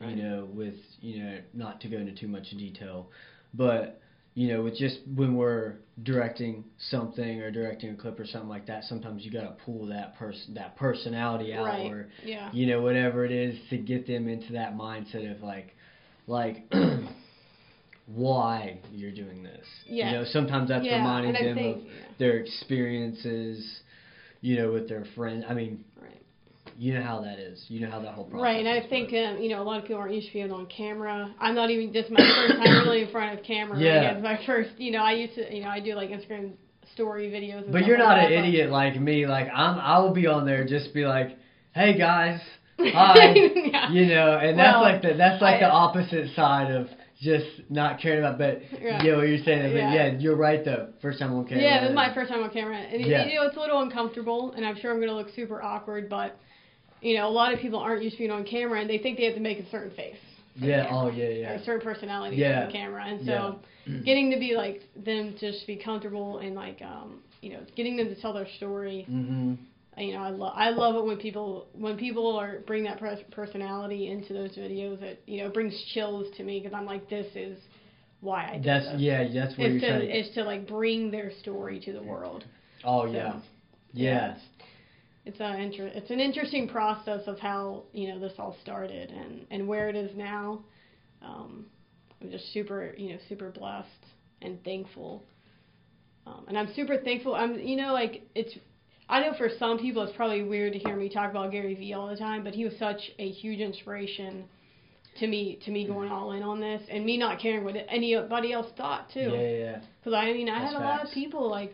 you 0.00 0.06
Right. 0.06 0.16
know, 0.16 0.48
with 0.52 0.74
you 1.00 1.22
know 1.22 1.38
not 1.54 1.80
to 1.82 1.88
go 1.88 1.96
into 1.96 2.12
too 2.14 2.28
much 2.28 2.50
detail, 2.50 3.10
but 3.54 4.00
you 4.34 4.48
know 4.48 4.62
with 4.62 4.76
just 4.76 4.98
when 5.14 5.34
we're 5.34 5.76
directing 6.02 6.64
something 6.90 7.40
or 7.40 7.50
directing 7.50 7.90
a 7.90 7.94
clip 7.94 8.20
or 8.20 8.26
something 8.26 8.50
like 8.50 8.66
that, 8.66 8.84
sometimes 8.84 9.24
you 9.24 9.30
got 9.30 9.44
to 9.44 9.64
pull 9.64 9.86
that 9.86 10.14
person 10.18 10.52
that 10.54 10.76
personality 10.76 11.54
out 11.54 11.64
right. 11.64 11.90
or 11.90 12.08
Yeah. 12.22 12.50
you 12.52 12.66
know 12.66 12.82
whatever 12.82 13.24
it 13.24 13.32
is 13.32 13.56
to 13.70 13.78
get 13.78 14.06
them 14.06 14.28
into 14.28 14.52
that 14.52 14.76
mindset 14.76 15.34
of 15.34 15.42
like 15.42 15.74
like 16.26 16.70
why 18.06 18.78
you're 18.92 19.12
doing 19.12 19.42
this. 19.42 19.66
Yeah. 19.86 20.10
You 20.10 20.18
know, 20.18 20.24
sometimes 20.24 20.68
that's 20.68 20.84
yeah, 20.84 20.98
reminding 20.98 21.32
them 21.32 21.54
think, 21.54 21.76
of 21.76 21.82
their 22.18 22.38
experiences, 22.38 23.80
you 24.40 24.56
know, 24.56 24.72
with 24.72 24.88
their 24.88 25.04
friends. 25.16 25.44
I 25.48 25.54
mean, 25.54 25.84
right. 26.00 26.22
you 26.78 26.94
know 26.94 27.02
how 27.02 27.20
that 27.22 27.38
is. 27.38 27.64
You 27.68 27.80
know 27.80 27.90
how 27.90 28.00
that 28.00 28.14
whole 28.14 28.24
process. 28.24 28.42
Right, 28.42 28.64
and 28.64 28.68
I 28.68 28.88
think 28.88 29.12
um, 29.12 29.42
you 29.42 29.48
know 29.48 29.60
a 29.60 29.64
lot 29.64 29.78
of 29.78 29.84
people 29.84 30.00
aren't 30.00 30.14
used 30.14 30.28
to 30.28 30.32
being 30.32 30.52
on 30.52 30.66
camera. 30.66 31.34
I'm 31.40 31.54
not 31.54 31.70
even 31.70 31.92
this 31.92 32.06
is 32.06 32.12
my 32.12 32.18
first 32.18 32.54
time 32.54 32.86
really 32.86 33.02
in 33.02 33.10
front 33.10 33.38
of 33.38 33.44
camera. 33.44 33.78
Yeah. 33.78 34.12
It's 34.12 34.22
my 34.22 34.38
first. 34.46 34.70
You 34.78 34.92
know, 34.92 35.02
I 35.02 35.12
used 35.12 35.34
to 35.34 35.54
you 35.54 35.62
know 35.62 35.68
I 35.68 35.80
do 35.80 35.94
like 35.94 36.10
Instagram 36.10 36.52
story 36.94 37.28
videos. 37.28 37.64
And 37.64 37.72
But 37.72 37.86
you're 37.86 37.98
not 37.98 38.18
an 38.18 38.32
idiot 38.32 38.70
like 38.70 39.00
me. 39.00 39.26
Like 39.26 39.48
I'm, 39.52 39.78
I 39.78 39.98
will 39.98 40.14
be 40.14 40.28
on 40.28 40.46
there 40.46 40.64
just 40.64 40.94
be 40.94 41.04
like, 41.04 41.36
"Hey 41.74 41.98
guys, 41.98 42.40
hi," 42.78 43.34
yeah. 43.34 43.90
you 43.90 44.06
know, 44.06 44.38
and 44.38 44.56
that's 44.56 44.78
like 44.78 45.02
the 45.02 45.14
that's 45.18 45.42
like 45.42 45.56
I- 45.56 45.66
the 45.66 45.72
opposite 45.72 46.34
side 46.36 46.70
of 46.70 46.86
just 47.20 47.46
not 47.70 48.00
caring 48.00 48.20
about. 48.20 48.38
But 48.38 48.60
Yeah. 48.80 49.02
yeah, 49.02 49.16
what 49.16 49.28
you're 49.28 49.38
saying. 49.44 49.72
But 49.72 49.78
Yeah. 49.78 49.94
yeah, 49.94 50.06
you're 50.18 50.36
right 50.36 50.64
though. 50.64 50.88
First 51.00 51.18
time 51.18 51.32
on 51.34 51.46
camera. 51.46 51.62
Yeah, 51.64 51.80
this 51.80 51.90
is 51.90 51.94
my 51.94 52.12
first 52.14 52.30
time 52.30 52.42
on 52.42 52.50
camera, 52.50 52.76
and 52.76 53.04
Yeah. 53.04 53.26
you 53.26 53.34
know 53.36 53.42
it's 53.46 53.56
a 53.56 53.60
little 53.60 53.80
uncomfortable, 53.80 54.52
and 54.52 54.64
I'm 54.66 54.76
sure 54.76 54.92
I'm 54.92 55.00
gonna 55.00 55.14
look 55.14 55.30
super 55.34 55.62
awkward. 55.62 56.08
But 56.08 56.36
you 57.02 57.14
know, 57.16 57.28
a 57.28 57.30
lot 57.30 57.52
of 57.52 57.60
people 57.60 57.78
aren't 57.78 58.02
used 58.02 58.16
to 58.16 58.20
being 58.20 58.30
on 58.30 58.44
camera, 58.44 58.80
and 58.80 58.88
they 58.88 58.98
think 58.98 59.18
they 59.18 59.24
have 59.24 59.34
to 59.34 59.40
make 59.40 59.58
a 59.58 59.68
certain 59.70 59.90
face. 59.94 60.16
Yeah. 60.56 60.88
Oh 60.90 61.10
yeah. 61.10 61.28
Yeah. 61.28 61.52
a 61.52 61.64
certain 61.64 61.82
personality 61.82 62.36
Yeah. 62.36 62.62
for 62.62 62.66
the 62.66 62.72
camera, 62.78 63.04
and 63.06 63.20
so 63.26 63.60
Yeah. 63.86 63.98
getting 64.04 64.30
to 64.30 64.38
be 64.38 64.54
like 64.56 64.82
them 64.96 65.34
to 65.38 65.52
just 65.52 65.66
be 65.66 65.76
comfortable 65.76 66.38
and 66.38 66.54
like 66.54 66.80
um 66.82 67.20
you 67.42 67.50
know 67.52 67.60
getting 67.76 67.96
them 67.96 68.08
to 68.08 68.20
tell 68.20 68.32
their 68.32 68.48
story 68.56 69.06
Mhm. 69.10 69.58
You 69.96 70.12
know, 70.12 70.22
I 70.22 70.30
love 70.30 70.52
I 70.56 70.70
love 70.70 70.94
it 70.96 71.04
when 71.04 71.16
people 71.16 71.68
when 71.72 71.96
people 71.96 72.36
are 72.36 72.60
bring 72.66 72.84
that 72.84 72.98
pers- 72.98 73.24
personality 73.30 74.10
into 74.10 74.32
those 74.34 74.56
videos. 74.56 75.00
It 75.02 75.22
you 75.26 75.42
know 75.42 75.50
brings 75.50 75.74
chills 75.94 76.26
to 76.36 76.44
me 76.44 76.60
because 76.60 76.74
I'm 76.74 76.86
like, 76.86 77.08
this 77.08 77.26
is 77.34 77.58
why 78.20 78.48
I 78.50 78.58
did 78.58 78.64
That's 78.64 78.86
this. 78.86 79.00
yeah. 79.00 79.28
That's 79.32 79.56
what 79.56 79.68
Is 79.68 79.82
you're 79.82 79.98
to 79.98 80.18
is 80.18 80.34
to 80.34 80.44
like 80.44 80.66
bring 80.66 81.10
their 81.10 81.30
story 81.40 81.80
to 81.80 81.92
the 81.92 82.02
world. 82.02 82.44
Oh 82.84 83.06
So, 83.06 83.12
yeah. 83.12 83.40
Yeah. 83.92 84.34
It's, 84.34 84.40
it's 85.24 85.40
a 85.40 85.56
inter- 85.58 85.90
it's 85.94 86.10
an 86.10 86.20
interesting 86.20 86.68
process 86.68 87.22
of 87.26 87.38
how 87.38 87.84
you 87.92 88.08
know 88.08 88.18
this 88.18 88.34
all 88.38 88.56
started 88.62 89.10
and 89.10 89.46
and 89.50 89.66
where 89.66 89.88
it 89.88 89.96
is 89.96 90.14
now. 90.16 90.64
Um, 91.22 91.66
I'm 92.20 92.30
just 92.30 92.52
super 92.52 92.94
you 92.96 93.10
know 93.10 93.18
super 93.28 93.50
blessed 93.50 93.88
and 94.42 94.62
thankful. 94.64 95.24
Um, 96.26 96.44
and 96.48 96.58
I'm 96.58 96.72
super 96.74 96.98
thankful. 96.98 97.34
I'm 97.34 97.58
you 97.58 97.76
know 97.76 97.92
like 97.92 98.22
it's 98.34 98.56
I 99.08 99.20
know 99.20 99.34
for 99.38 99.48
some 99.58 99.78
people 99.78 100.02
it's 100.02 100.16
probably 100.16 100.42
weird 100.42 100.72
to 100.72 100.78
hear 100.78 100.96
me 100.96 101.08
talk 101.08 101.30
about 101.30 101.52
Gary 101.52 101.74
Vee 101.74 101.92
all 101.92 102.08
the 102.08 102.16
time, 102.16 102.42
but 102.42 102.54
he 102.54 102.64
was 102.64 102.74
such 102.78 103.00
a 103.18 103.28
huge 103.30 103.60
inspiration 103.60 104.44
to 105.20 105.26
me 105.26 105.58
to 105.64 105.70
me 105.70 105.86
going 105.86 106.10
all 106.10 106.32
in 106.32 106.42
on 106.42 106.60
this 106.60 106.82
and 106.90 107.04
me 107.04 107.16
not 107.16 107.40
caring 107.40 107.64
what 107.64 107.74
anybody 107.88 108.52
else 108.52 108.66
thought 108.76 109.08
too. 109.12 109.20
Yeah. 109.20 109.50
Yeah. 109.50 109.78
Because 110.00 110.14
I 110.14 110.32
mean, 110.32 110.48
I 110.48 110.60
That's 110.60 110.74
had 110.74 110.82
a 110.82 110.84
lot 110.84 111.04
of 111.04 111.12
people 111.12 111.48
like 111.48 111.72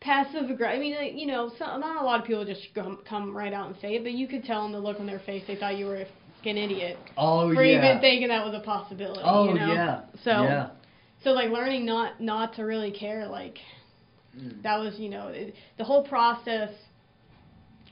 passive 0.00 0.50
aggressive. 0.50 0.76
I 0.76 0.80
mean, 0.80 0.94
like, 0.94 1.14
you 1.14 1.26
know, 1.26 1.50
some, 1.58 1.80
not 1.80 2.02
a 2.02 2.04
lot 2.04 2.20
of 2.20 2.26
people 2.26 2.44
just 2.44 2.62
come, 2.74 2.98
come 3.08 3.36
right 3.36 3.52
out 3.52 3.68
and 3.68 3.76
say 3.80 3.96
it, 3.96 4.02
but 4.02 4.12
you 4.12 4.28
could 4.28 4.44
tell 4.44 4.66
in 4.66 4.72
the 4.72 4.78
look 4.78 5.00
on 5.00 5.06
their 5.06 5.20
face 5.20 5.42
they 5.46 5.56
thought 5.56 5.76
you 5.78 5.86
were 5.86 5.96
a 6.02 6.06
fucking 6.46 6.56
idiot 6.56 6.98
Oh 7.16 7.52
for 7.54 7.64
yeah. 7.64 7.78
even 7.78 8.00
thinking 8.00 8.28
that 8.28 8.44
was 8.44 8.54
a 8.54 8.64
possibility. 8.64 9.20
oh 9.24 9.48
you 9.48 9.54
know? 9.54 9.72
yeah. 9.72 10.00
So 10.22 10.30
yeah. 10.42 10.70
so 11.24 11.30
like 11.30 11.50
learning 11.50 11.86
not 11.86 12.20
not 12.20 12.54
to 12.56 12.62
really 12.62 12.92
care 12.92 13.26
like 13.26 13.58
Mm. 14.36 14.62
that 14.62 14.78
was 14.78 14.98
you 14.98 15.08
know 15.08 15.28
it, 15.28 15.54
the 15.78 15.84
whole 15.84 16.06
process 16.06 16.70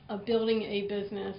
of 0.09 0.25
building 0.25 0.61
a 0.61 0.87
business 0.87 1.35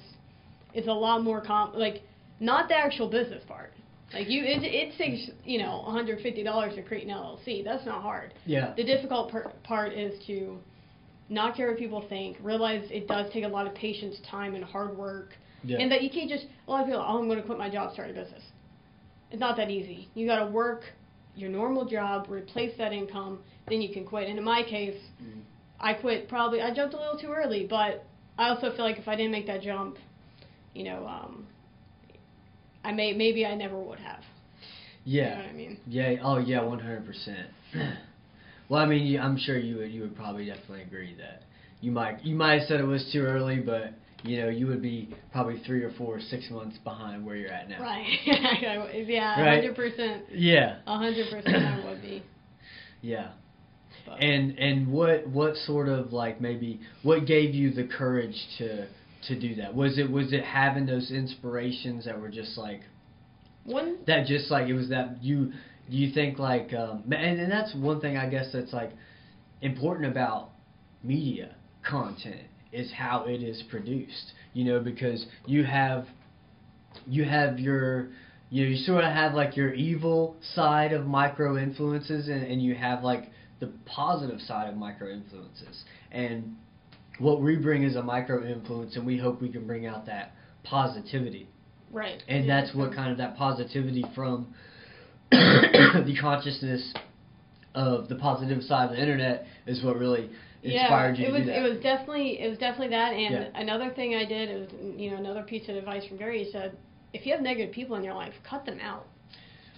is 0.74 0.86
a 0.86 0.92
lot 0.92 1.22
more 1.22 1.40
com 1.40 1.72
like 1.74 2.02
not 2.40 2.68
the 2.68 2.76
actual 2.76 3.08
business 3.08 3.42
part. 3.46 3.72
Like 4.12 4.28
you, 4.28 4.42
it, 4.44 4.62
it 4.62 4.96
takes 4.98 5.30
you 5.44 5.58
know 5.58 5.82
150 5.86 6.42
dollars 6.44 6.74
to 6.76 6.82
create 6.82 7.04
an 7.06 7.10
LLC. 7.14 7.64
That's 7.64 7.84
not 7.86 8.02
hard. 8.02 8.34
Yeah. 8.44 8.74
The 8.76 8.84
difficult 8.84 9.30
per- 9.32 9.52
part 9.64 9.92
is 9.92 10.24
to 10.26 10.58
not 11.28 11.56
care 11.56 11.68
what 11.70 11.78
people 11.78 12.04
think, 12.08 12.36
realize 12.40 12.86
it 12.90 13.08
does 13.08 13.32
take 13.32 13.42
a 13.44 13.48
lot 13.48 13.66
of 13.66 13.74
patience, 13.74 14.16
time, 14.30 14.54
and 14.54 14.62
hard 14.64 14.96
work, 14.96 15.30
Yeah. 15.64 15.78
and 15.78 15.90
that 15.90 16.02
you 16.02 16.10
can't 16.10 16.28
just. 16.30 16.46
A 16.68 16.70
lot 16.70 16.80
of 16.82 16.86
people, 16.86 17.00
oh, 17.04 17.18
I'm 17.18 17.26
going 17.26 17.40
to 17.40 17.44
quit 17.46 17.58
my 17.58 17.68
job, 17.68 17.92
start 17.94 18.10
a 18.10 18.12
business. 18.12 18.42
It's 19.32 19.40
not 19.40 19.56
that 19.56 19.70
easy. 19.70 20.08
You 20.14 20.26
got 20.26 20.44
to 20.44 20.50
work 20.50 20.82
your 21.36 21.50
normal 21.50 21.84
job, 21.84 22.26
replace 22.30 22.72
that 22.78 22.92
income, 22.92 23.38
then 23.68 23.80
you 23.82 23.92
can 23.92 24.04
quit. 24.04 24.28
And 24.28 24.38
in 24.38 24.44
my 24.44 24.62
case, 24.62 24.98
Mm. 25.22 25.42
I 25.78 25.92
quit 25.94 26.28
probably. 26.28 26.62
I 26.62 26.72
jumped 26.74 26.94
a 26.94 26.98
little 26.98 27.18
too 27.18 27.32
early, 27.32 27.66
but 27.68 28.04
I 28.38 28.48
also 28.48 28.70
feel 28.74 28.84
like 28.84 28.98
if 28.98 29.08
I 29.08 29.14
didn't 29.16 29.32
make 29.32 29.46
that 29.46 29.60
jump, 29.62 29.98
you 30.74 30.84
know, 30.84 31.06
um, 31.06 31.46
I 32.84 32.92
may 32.92 33.12
maybe 33.12 33.44
I 33.44 33.54
never 33.54 33.78
would 33.78 33.98
have. 34.00 34.22
You 35.04 35.22
know 35.22 35.28
yeah. 35.28 35.36
what 35.36 35.46
I 35.46 35.52
mean? 35.52 35.78
Yeah. 35.86 36.14
Oh 36.22 36.38
yeah. 36.38 36.62
One 36.62 36.78
hundred 36.78 37.06
percent. 37.06 37.48
Well, 38.68 38.82
I 38.82 38.86
mean, 38.86 39.06
you- 39.06 39.20
I'm 39.20 39.36
sure 39.38 39.56
you 39.56 39.76
would. 39.76 39.92
You 39.92 40.00
would 40.02 40.16
probably 40.16 40.46
definitely 40.46 40.82
agree 40.82 41.14
that 41.18 41.42
you 41.80 41.92
might. 41.92 42.24
You 42.24 42.34
might 42.34 42.58
have 42.58 42.68
said 42.68 42.80
it 42.80 42.84
was 42.84 43.08
too 43.12 43.20
early, 43.20 43.60
but 43.60 43.92
you 44.26 44.42
know, 44.42 44.48
you 44.48 44.66
would 44.66 44.82
be 44.82 45.14
probably 45.32 45.58
three 45.66 45.82
or 45.82 45.92
four, 45.92 46.20
six 46.20 46.50
months 46.50 46.76
behind 46.84 47.24
where 47.24 47.36
you're 47.36 47.50
at 47.52 47.68
now. 47.68 47.80
Right. 47.80 48.06
yeah, 48.26 49.40
Right. 49.40 49.54
hundred 49.60 49.76
percent. 49.76 50.24
Yeah. 50.32 50.78
Hundred 50.86 51.30
percent 51.30 51.56
I 51.56 51.84
would 51.84 52.02
be. 52.02 52.22
Yeah. 53.02 53.32
But 54.06 54.22
And 54.22 54.58
and 54.58 54.88
what 54.92 55.26
what 55.28 55.56
sort 55.56 55.88
of 55.88 56.12
like 56.12 56.40
maybe 56.40 56.80
what 57.02 57.26
gave 57.26 57.54
you 57.54 57.70
the 57.72 57.84
courage 57.84 58.36
to 58.58 58.86
to 59.28 59.38
do 59.40 59.56
that? 59.56 59.74
Was 59.74 59.98
it 59.98 60.10
was 60.10 60.32
it 60.32 60.44
having 60.44 60.86
those 60.86 61.10
inspirations 61.10 62.04
that 62.06 62.20
were 62.20 62.28
just 62.30 62.56
like 62.56 62.80
one 63.64 63.98
that 64.06 64.26
just 64.26 64.50
like 64.50 64.68
it 64.68 64.74
was 64.74 64.88
that 64.90 65.22
you 65.22 65.52
do 65.90 65.96
you 65.96 66.12
think 66.14 66.38
like 66.38 66.72
um 66.72 67.02
and, 67.12 67.40
and 67.40 67.50
that's 67.50 67.74
one 67.74 68.00
thing 68.00 68.16
I 68.16 68.28
guess 68.28 68.46
that's 68.52 68.72
like 68.72 68.92
important 69.60 70.10
about 70.10 70.50
media 71.02 71.54
content 71.88 72.46
is 72.76 72.92
how 72.92 73.24
it 73.24 73.42
is 73.42 73.62
produced. 73.70 74.32
You 74.52 74.64
know, 74.64 74.80
because 74.80 75.26
you 75.46 75.64
have 75.64 76.06
you 77.06 77.24
have 77.24 77.58
your 77.58 78.08
you 78.50 78.64
know, 78.64 78.70
you 78.70 78.76
sort 78.76 79.04
of 79.04 79.12
have 79.12 79.34
like 79.34 79.56
your 79.56 79.74
evil 79.74 80.36
side 80.54 80.92
of 80.92 81.06
micro 81.06 81.56
influences 81.56 82.28
and, 82.28 82.42
and 82.42 82.62
you 82.62 82.74
have 82.74 83.02
like 83.02 83.30
the 83.60 83.72
positive 83.84 84.40
side 84.40 84.68
of 84.68 84.76
micro 84.76 85.10
influences. 85.10 85.84
And 86.12 86.56
what 87.18 87.42
we 87.42 87.56
bring 87.56 87.82
is 87.82 87.96
a 87.96 88.02
micro 88.02 88.46
influence 88.46 88.96
and 88.96 89.06
we 89.06 89.18
hope 89.18 89.40
we 89.40 89.48
can 89.48 89.66
bring 89.66 89.86
out 89.86 90.06
that 90.06 90.32
positivity. 90.62 91.48
right. 91.92 92.22
And 92.28 92.46
Yeah, 92.46 92.60
that's 92.60 92.74
what 92.74 92.94
kind 92.94 93.10
of 93.10 93.18
that 93.18 93.36
positivity 93.36 94.04
from 94.14 94.54
the 95.30 96.16
consciousness 96.20 96.94
of 97.74 98.08
the 98.08 98.16
positive 98.16 98.62
side 98.62 98.90
of 98.90 98.96
the 98.96 99.00
internet 99.00 99.46
is 99.66 99.82
what 99.82 99.98
really 99.98 100.30
inspired 100.66 101.16
yeah, 101.16 101.22
you 101.22 101.26
it 101.26 101.30
to 101.30 101.32
was 101.38 101.42
do 101.42 101.46
that. 101.46 101.58
it 101.58 101.62
was 101.62 101.78
definitely 101.82 102.40
it 102.40 102.48
was 102.48 102.58
definitely 102.58 102.88
that 102.88 103.12
and 103.14 103.34
Yeah. 103.34 103.48
another 103.54 103.90
thing 103.90 104.14
I 104.14 104.24
did 104.24 104.48
it 104.50 104.58
was 104.60 104.70
you 104.98 105.10
know 105.10 105.16
another 105.16 105.42
piece 105.42 105.68
of 105.68 105.76
advice 105.76 106.06
from 106.06 106.16
Gary 106.18 106.44
he 106.44 106.50
said 106.50 106.76
if 107.12 107.26
you 107.26 107.32
have 107.32 107.42
negative 107.42 107.72
people 107.74 107.96
in 107.96 108.04
your 108.04 108.14
life 108.14 108.34
cut 108.48 108.64
them 108.66 108.78
out 108.80 109.06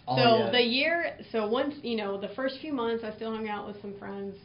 Oh, 0.08 0.16
so 0.16 0.38
yeah. 0.38 0.50
the 0.50 0.62
year 0.62 1.16
so 1.32 1.46
once 1.48 1.74
you 1.82 1.96
know 1.96 2.18
the 2.18 2.28
first 2.28 2.58
few 2.60 2.72
months 2.72 3.04
I 3.04 3.14
still 3.14 3.32
hung 3.34 3.48
out 3.48 3.66
with 3.66 3.80
some 3.80 3.94
friends 3.98 4.36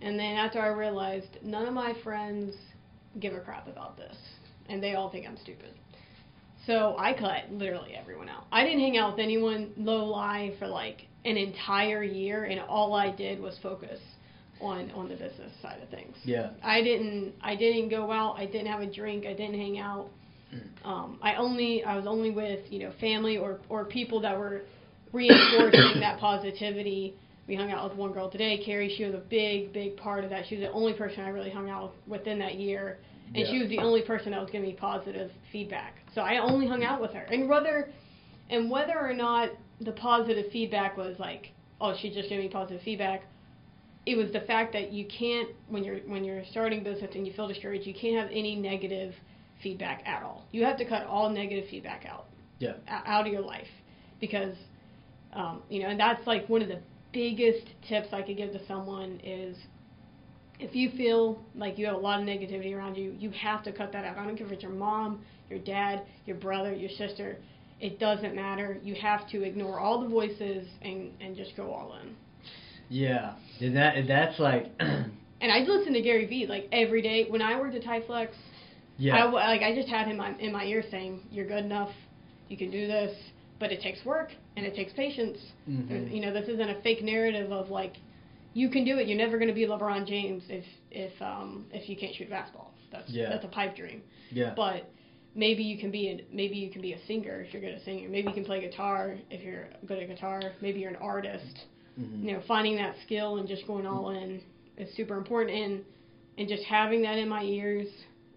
and 0.00 0.18
then 0.18 0.36
after 0.36 0.60
I 0.60 0.68
realized 0.68 1.38
none 1.42 1.66
of 1.66 1.74
my 1.74 1.94
friends 2.04 2.54
give 3.18 3.32
a 3.34 3.40
crap 3.40 3.66
about 3.66 3.96
this 3.96 4.16
and 4.68 4.82
they 4.82 4.94
all 4.94 5.10
think 5.10 5.26
I'm 5.26 5.36
stupid 5.38 5.70
so 6.66 6.96
I 6.98 7.12
cut 7.14 7.50
literally 7.50 7.94
everyone 7.94 8.28
out 8.28 8.44
I 8.52 8.64
didn't 8.64 8.80
hang 8.80 8.96
out 8.98 9.12
with 9.12 9.20
anyone 9.20 9.72
low 9.76 10.04
lie 10.04 10.52
for 10.58 10.66
like 10.66 11.06
an 11.24 11.36
entire 11.36 12.02
year 12.02 12.44
and 12.44 12.60
all 12.60 12.94
I 12.94 13.10
did 13.14 13.40
was 13.40 13.58
focus 13.62 14.00
on 14.60 14.90
on 14.92 15.08
the 15.08 15.14
business 15.14 15.52
side 15.62 15.80
of 15.82 15.88
things 15.88 16.14
yeah. 16.24 16.50
I 16.62 16.82
didn't 16.82 17.34
I 17.40 17.54
didn't 17.56 17.88
go 17.90 18.10
out. 18.10 18.36
I 18.38 18.46
didn't 18.46 18.66
have 18.66 18.80
a 18.80 18.92
drink. 18.92 19.24
I 19.26 19.32
didn't 19.34 19.58
hang 19.58 19.78
out. 19.78 20.08
Um, 20.84 21.18
I 21.22 21.34
only 21.34 21.84
I 21.84 21.96
was 21.96 22.06
only 22.06 22.30
with 22.30 22.60
you 22.70 22.80
know 22.80 22.92
family 23.00 23.36
or 23.36 23.60
or 23.68 23.84
people 23.84 24.20
that 24.22 24.38
were 24.38 24.62
reinforcing 25.12 26.00
that 26.00 26.18
positivity 26.20 27.14
we 27.48 27.54
hung 27.54 27.70
out 27.72 27.88
with 27.88 27.98
one 27.98 28.12
girl 28.12 28.30
today, 28.30 28.62
Carrie. 28.64 28.94
She 28.96 29.04
was 29.04 29.14
a 29.14 29.22
big, 29.30 29.72
big 29.72 29.96
part 29.96 30.22
of 30.22 30.30
that. 30.30 30.44
She 30.48 30.56
was 30.56 30.64
the 30.66 30.70
only 30.72 30.92
person 30.92 31.20
I 31.20 31.30
really 31.30 31.50
hung 31.50 31.70
out 31.70 31.94
with 32.06 32.20
within 32.20 32.38
that 32.40 32.56
year, 32.56 32.98
and 33.28 33.38
Yeah. 33.38 33.50
she 33.50 33.58
was 33.60 33.70
the 33.70 33.78
only 33.78 34.02
person 34.02 34.32
that 34.32 34.40
was 34.40 34.50
giving 34.50 34.68
me 34.68 34.74
positive 34.74 35.30
feedback. 35.50 35.94
So 36.14 36.20
I 36.20 36.38
only 36.38 36.66
hung 36.66 36.84
out 36.84 37.00
with 37.00 37.12
her, 37.12 37.22
and 37.22 37.48
whether, 37.48 37.88
and 38.50 38.70
whether 38.70 38.98
or 38.98 39.14
not 39.14 39.48
the 39.80 39.92
positive 39.92 40.52
feedback 40.52 40.96
was 40.98 41.18
like, 41.18 41.52
oh, 41.80 41.94
she 42.00 42.12
just 42.12 42.28
gave 42.28 42.40
me 42.40 42.48
positive 42.48 42.82
feedback. 42.82 43.22
It 44.08 44.16
was 44.16 44.32
the 44.32 44.40
fact 44.40 44.72
that 44.72 44.90
you 44.90 45.06
can't 45.06 45.50
when 45.68 45.84
you're 45.84 45.98
when 45.98 46.24
you're 46.24 46.42
starting 46.50 46.82
business 46.82 47.10
and 47.14 47.26
you 47.26 47.32
feel 47.34 47.46
discouraged, 47.46 47.86
you 47.86 47.92
can't 47.92 48.16
have 48.16 48.30
any 48.30 48.56
negative 48.56 49.12
feedback 49.62 50.02
at 50.06 50.22
all. 50.22 50.46
You 50.50 50.64
have 50.64 50.78
to 50.78 50.86
cut 50.86 51.06
all 51.06 51.28
negative 51.28 51.68
feedback 51.68 52.06
out. 52.06 52.24
Yeah. 52.58 52.72
out 52.88 53.26
of 53.26 53.32
your 53.32 53.42
life. 53.42 53.68
Because 54.18 54.54
um, 55.34 55.62
you 55.68 55.82
know 55.82 55.90
and 55.90 56.00
that's 56.00 56.26
like 56.26 56.48
one 56.48 56.62
of 56.62 56.68
the 56.68 56.80
biggest 57.12 57.66
tips 57.86 58.08
i 58.12 58.22
could 58.22 58.36
give 58.36 58.52
to 58.52 58.66
someone 58.66 59.20
is 59.22 59.56
if 60.58 60.74
you 60.74 60.90
feel 60.96 61.38
like 61.54 61.78
you 61.78 61.86
have 61.86 61.94
a 61.94 61.98
lot 61.98 62.18
of 62.20 62.26
negativity 62.26 62.74
around 62.74 62.94
you 62.94 63.14
you 63.18 63.30
have 63.30 63.62
to 63.64 63.72
cut 63.72 63.92
that 63.92 64.06
out. 64.06 64.16
I 64.16 64.24
don't 64.24 64.38
care 64.38 64.46
if 64.46 64.52
it's 64.52 64.62
your 64.62 64.72
mom 64.72 65.22
your 65.50 65.58
dad 65.58 66.02
your 66.24 66.36
brother 66.36 66.72
your 66.72 66.90
sister. 66.90 67.36
It 67.78 68.00
doesn't 68.00 68.34
matter. 68.34 68.78
You 68.82 68.94
have 68.96 69.28
to 69.30 69.42
ignore 69.42 69.78
all 69.78 70.00
the 70.00 70.08
voices 70.08 70.66
and 70.80 71.12
and 71.20 71.36
just 71.36 71.54
go 71.56 71.70
all 71.72 71.98
in 72.02 72.16
Yeah. 72.88 73.34
And 73.60 73.76
that 73.76 73.96
and 73.96 74.08
that's 74.08 74.38
like 74.38 74.66
and 74.80 75.52
i 75.52 75.58
listen 75.60 75.92
to 75.92 76.00
gary 76.02 76.26
vee 76.26 76.46
like 76.46 76.68
every 76.72 77.02
day 77.02 77.26
when 77.28 77.42
i 77.42 77.58
worked 77.58 77.74
at 77.74 77.82
tyflex 77.82 78.28
yeah. 79.00 79.16
I, 79.16 79.30
like 79.30 79.62
I 79.62 79.74
just 79.76 79.88
had 79.88 80.08
him 80.08 80.20
in 80.40 80.50
my 80.50 80.64
ear 80.64 80.82
saying, 80.90 81.20
"You're 81.30 81.46
good 81.46 81.64
enough. 81.64 81.92
You 82.48 82.56
can 82.56 82.68
do 82.68 82.88
this, 82.88 83.16
but 83.60 83.70
it 83.70 83.80
takes 83.80 84.04
work 84.04 84.30
and 84.56 84.66
it 84.66 84.74
takes 84.74 84.92
patience. 84.92 85.38
Mhm. 85.70 86.12
You 86.12 86.20
know, 86.20 86.32
this 86.32 86.48
isn't 86.48 86.68
a 86.68 86.80
fake 86.82 87.04
narrative 87.04 87.52
of 87.52 87.70
like, 87.70 87.92
you 88.54 88.68
can 88.68 88.84
do 88.84 88.98
it. 88.98 89.06
You're 89.06 89.16
never 89.16 89.38
going 89.38 89.46
to 89.46 89.54
be 89.54 89.66
LeBron 89.68 90.04
James 90.04 90.42
if 90.48 90.64
if 90.90 91.12
um 91.22 91.66
if 91.72 91.88
you 91.88 91.96
can't 91.96 92.12
shoot 92.12 92.26
a 92.26 92.30
basketball. 92.30 92.72
That's 92.90 93.08
Yeah. 93.08 93.28
that's 93.30 93.44
a 93.44 93.48
pipe 93.48 93.76
dream. 93.76 94.02
yeah. 94.32 94.52
But 94.56 94.90
maybe 95.36 95.62
you 95.62 95.78
can 95.78 95.92
be 95.92 96.08
a, 96.08 96.34
maybe 96.34 96.56
you 96.56 96.68
can 96.68 96.82
be 96.82 96.92
a 96.94 96.98
singer 97.06 97.40
if 97.42 97.52
you're 97.52 97.62
good 97.62 97.74
at 97.74 97.82
singing. 97.84 98.10
Maybe 98.10 98.26
you 98.26 98.34
can 98.34 98.44
play 98.44 98.60
guitar 98.60 99.14
if 99.30 99.42
you're 99.44 99.68
good 99.86 100.02
at 100.02 100.08
guitar. 100.08 100.40
Maybe 100.60 100.80
you're 100.80 100.90
an 100.90 100.96
artist 100.96 101.66
Mhm. 101.98 102.24
you 102.24 102.32
know, 102.32 102.40
finding 102.46 102.76
that 102.76 102.94
skill 103.04 103.38
and 103.38 103.48
just 103.48 103.66
going 103.66 103.86
all 103.86 104.10
in 104.10 104.40
is 104.76 104.92
super 104.94 105.16
important. 105.16 105.50
And 105.56 105.84
and 106.38 106.48
just 106.48 106.62
having 106.64 107.02
that 107.02 107.18
in 107.18 107.28
my 107.28 107.42
ears 107.42 107.88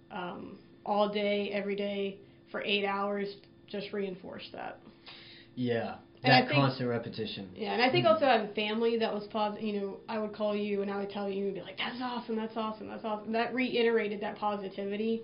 um, 0.09 0.57
all 0.85 1.07
day, 1.07 1.49
every 1.51 1.75
day 1.75 2.17
for 2.49 2.61
eight 2.63 2.83
hours, 2.83 3.27
just 3.67 3.93
reinforced 3.93 4.51
that. 4.53 4.79
Yeah. 5.55 5.95
I 6.23 6.29
That 6.29 6.47
think- 6.49 6.59
constant 6.59 6.89
repetition. 6.89 7.49
Yeah, 7.55 7.73
and 7.73 7.81
I 7.81 7.89
think 7.89 8.05
Mhm. 8.05 8.11
also 8.13 8.25
having 8.25 8.53
family 8.53 8.97
that 8.97 9.13
was 9.13 9.25
positive. 9.27 9.63
You 9.65 9.79
know, 9.79 9.97
I 10.09 10.17
would 10.19 10.33
call 10.33 10.55
you 10.55 10.81
and 10.81 10.89
I 10.91 10.97
would 10.97 11.09
tell 11.09 11.29
you 11.29 11.45
and 11.45 11.53
be 11.55 11.61
like, 11.61 11.77
"That's 11.77 12.01
awesome, 12.01 12.35
that's 12.35 12.55
awesome, 12.57 12.87
that's 12.89 13.03
awesome." 13.05 13.31
That 13.31 13.53
reiterated 13.53 14.19
that 14.21 14.35
positivity. 14.35 15.21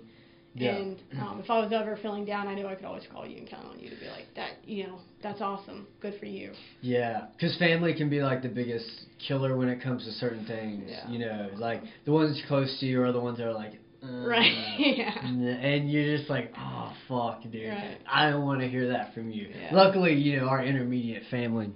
Yeah. 0.60 0.76
And 0.76 0.98
um, 1.20 1.40
if 1.42 1.50
I 1.50 1.58
was 1.60 1.72
ever 1.72 1.98
feeling 2.02 2.24
down, 2.24 2.46
I 2.48 2.54
knew 2.54 2.66
I 2.66 2.74
could 2.74 2.84
always 2.84 3.04
call 3.12 3.26
you 3.26 3.38
and 3.38 3.48
count 3.48 3.66
on 3.66 3.78
you 3.78 3.90
to 3.90 3.96
be 3.96 4.06
like, 4.06 4.26
"That, 4.36 4.52
you 4.64 4.86
know, 4.86 4.98
that's 5.22 5.40
awesome, 5.40 5.86
good 6.00 6.18
for 6.18 6.26
you." 6.26 6.52
Yeah, 6.80 7.26
because 7.34 7.56
family 7.58 7.94
can 7.94 8.08
be 8.10 8.20
like 8.22 8.42
the 8.42 8.48
biggest 8.48 8.88
killer 9.26 9.56
when 9.56 9.68
it 9.68 9.82
comes 9.82 10.04
to 10.04 10.12
certain 10.12 10.44
things. 10.46 10.84
Yeah. 10.88 11.08
You 11.10 11.18
know, 11.20 11.50
like 11.56 11.82
the 12.04 12.12
ones 12.12 12.40
close 12.48 12.78
to 12.80 12.86
you 12.86 13.02
are 13.02 13.12
the 13.12 13.20
ones 13.20 13.38
that 13.38 13.46
are 13.46 13.52
like, 13.54 13.74
uh, 14.02 14.06
Right. 14.26 14.52
yeah. 14.78 15.18
And 15.26 15.90
you're 15.90 16.16
just 16.16 16.30
like, 16.30 16.52
oh 16.58 16.92
fuck, 17.08 17.42
dude, 17.50 17.68
Right. 17.68 17.98
I 18.10 18.30
don't 18.30 18.44
want 18.44 18.60
to 18.60 18.68
hear 18.68 18.88
that 18.88 19.14
from 19.14 19.30
you. 19.30 19.48
Yeah. 19.48 19.74
Luckily, 19.74 20.14
you 20.14 20.38
know, 20.38 20.46
our 20.48 20.62
intermediate 20.64 21.24
family. 21.30 21.72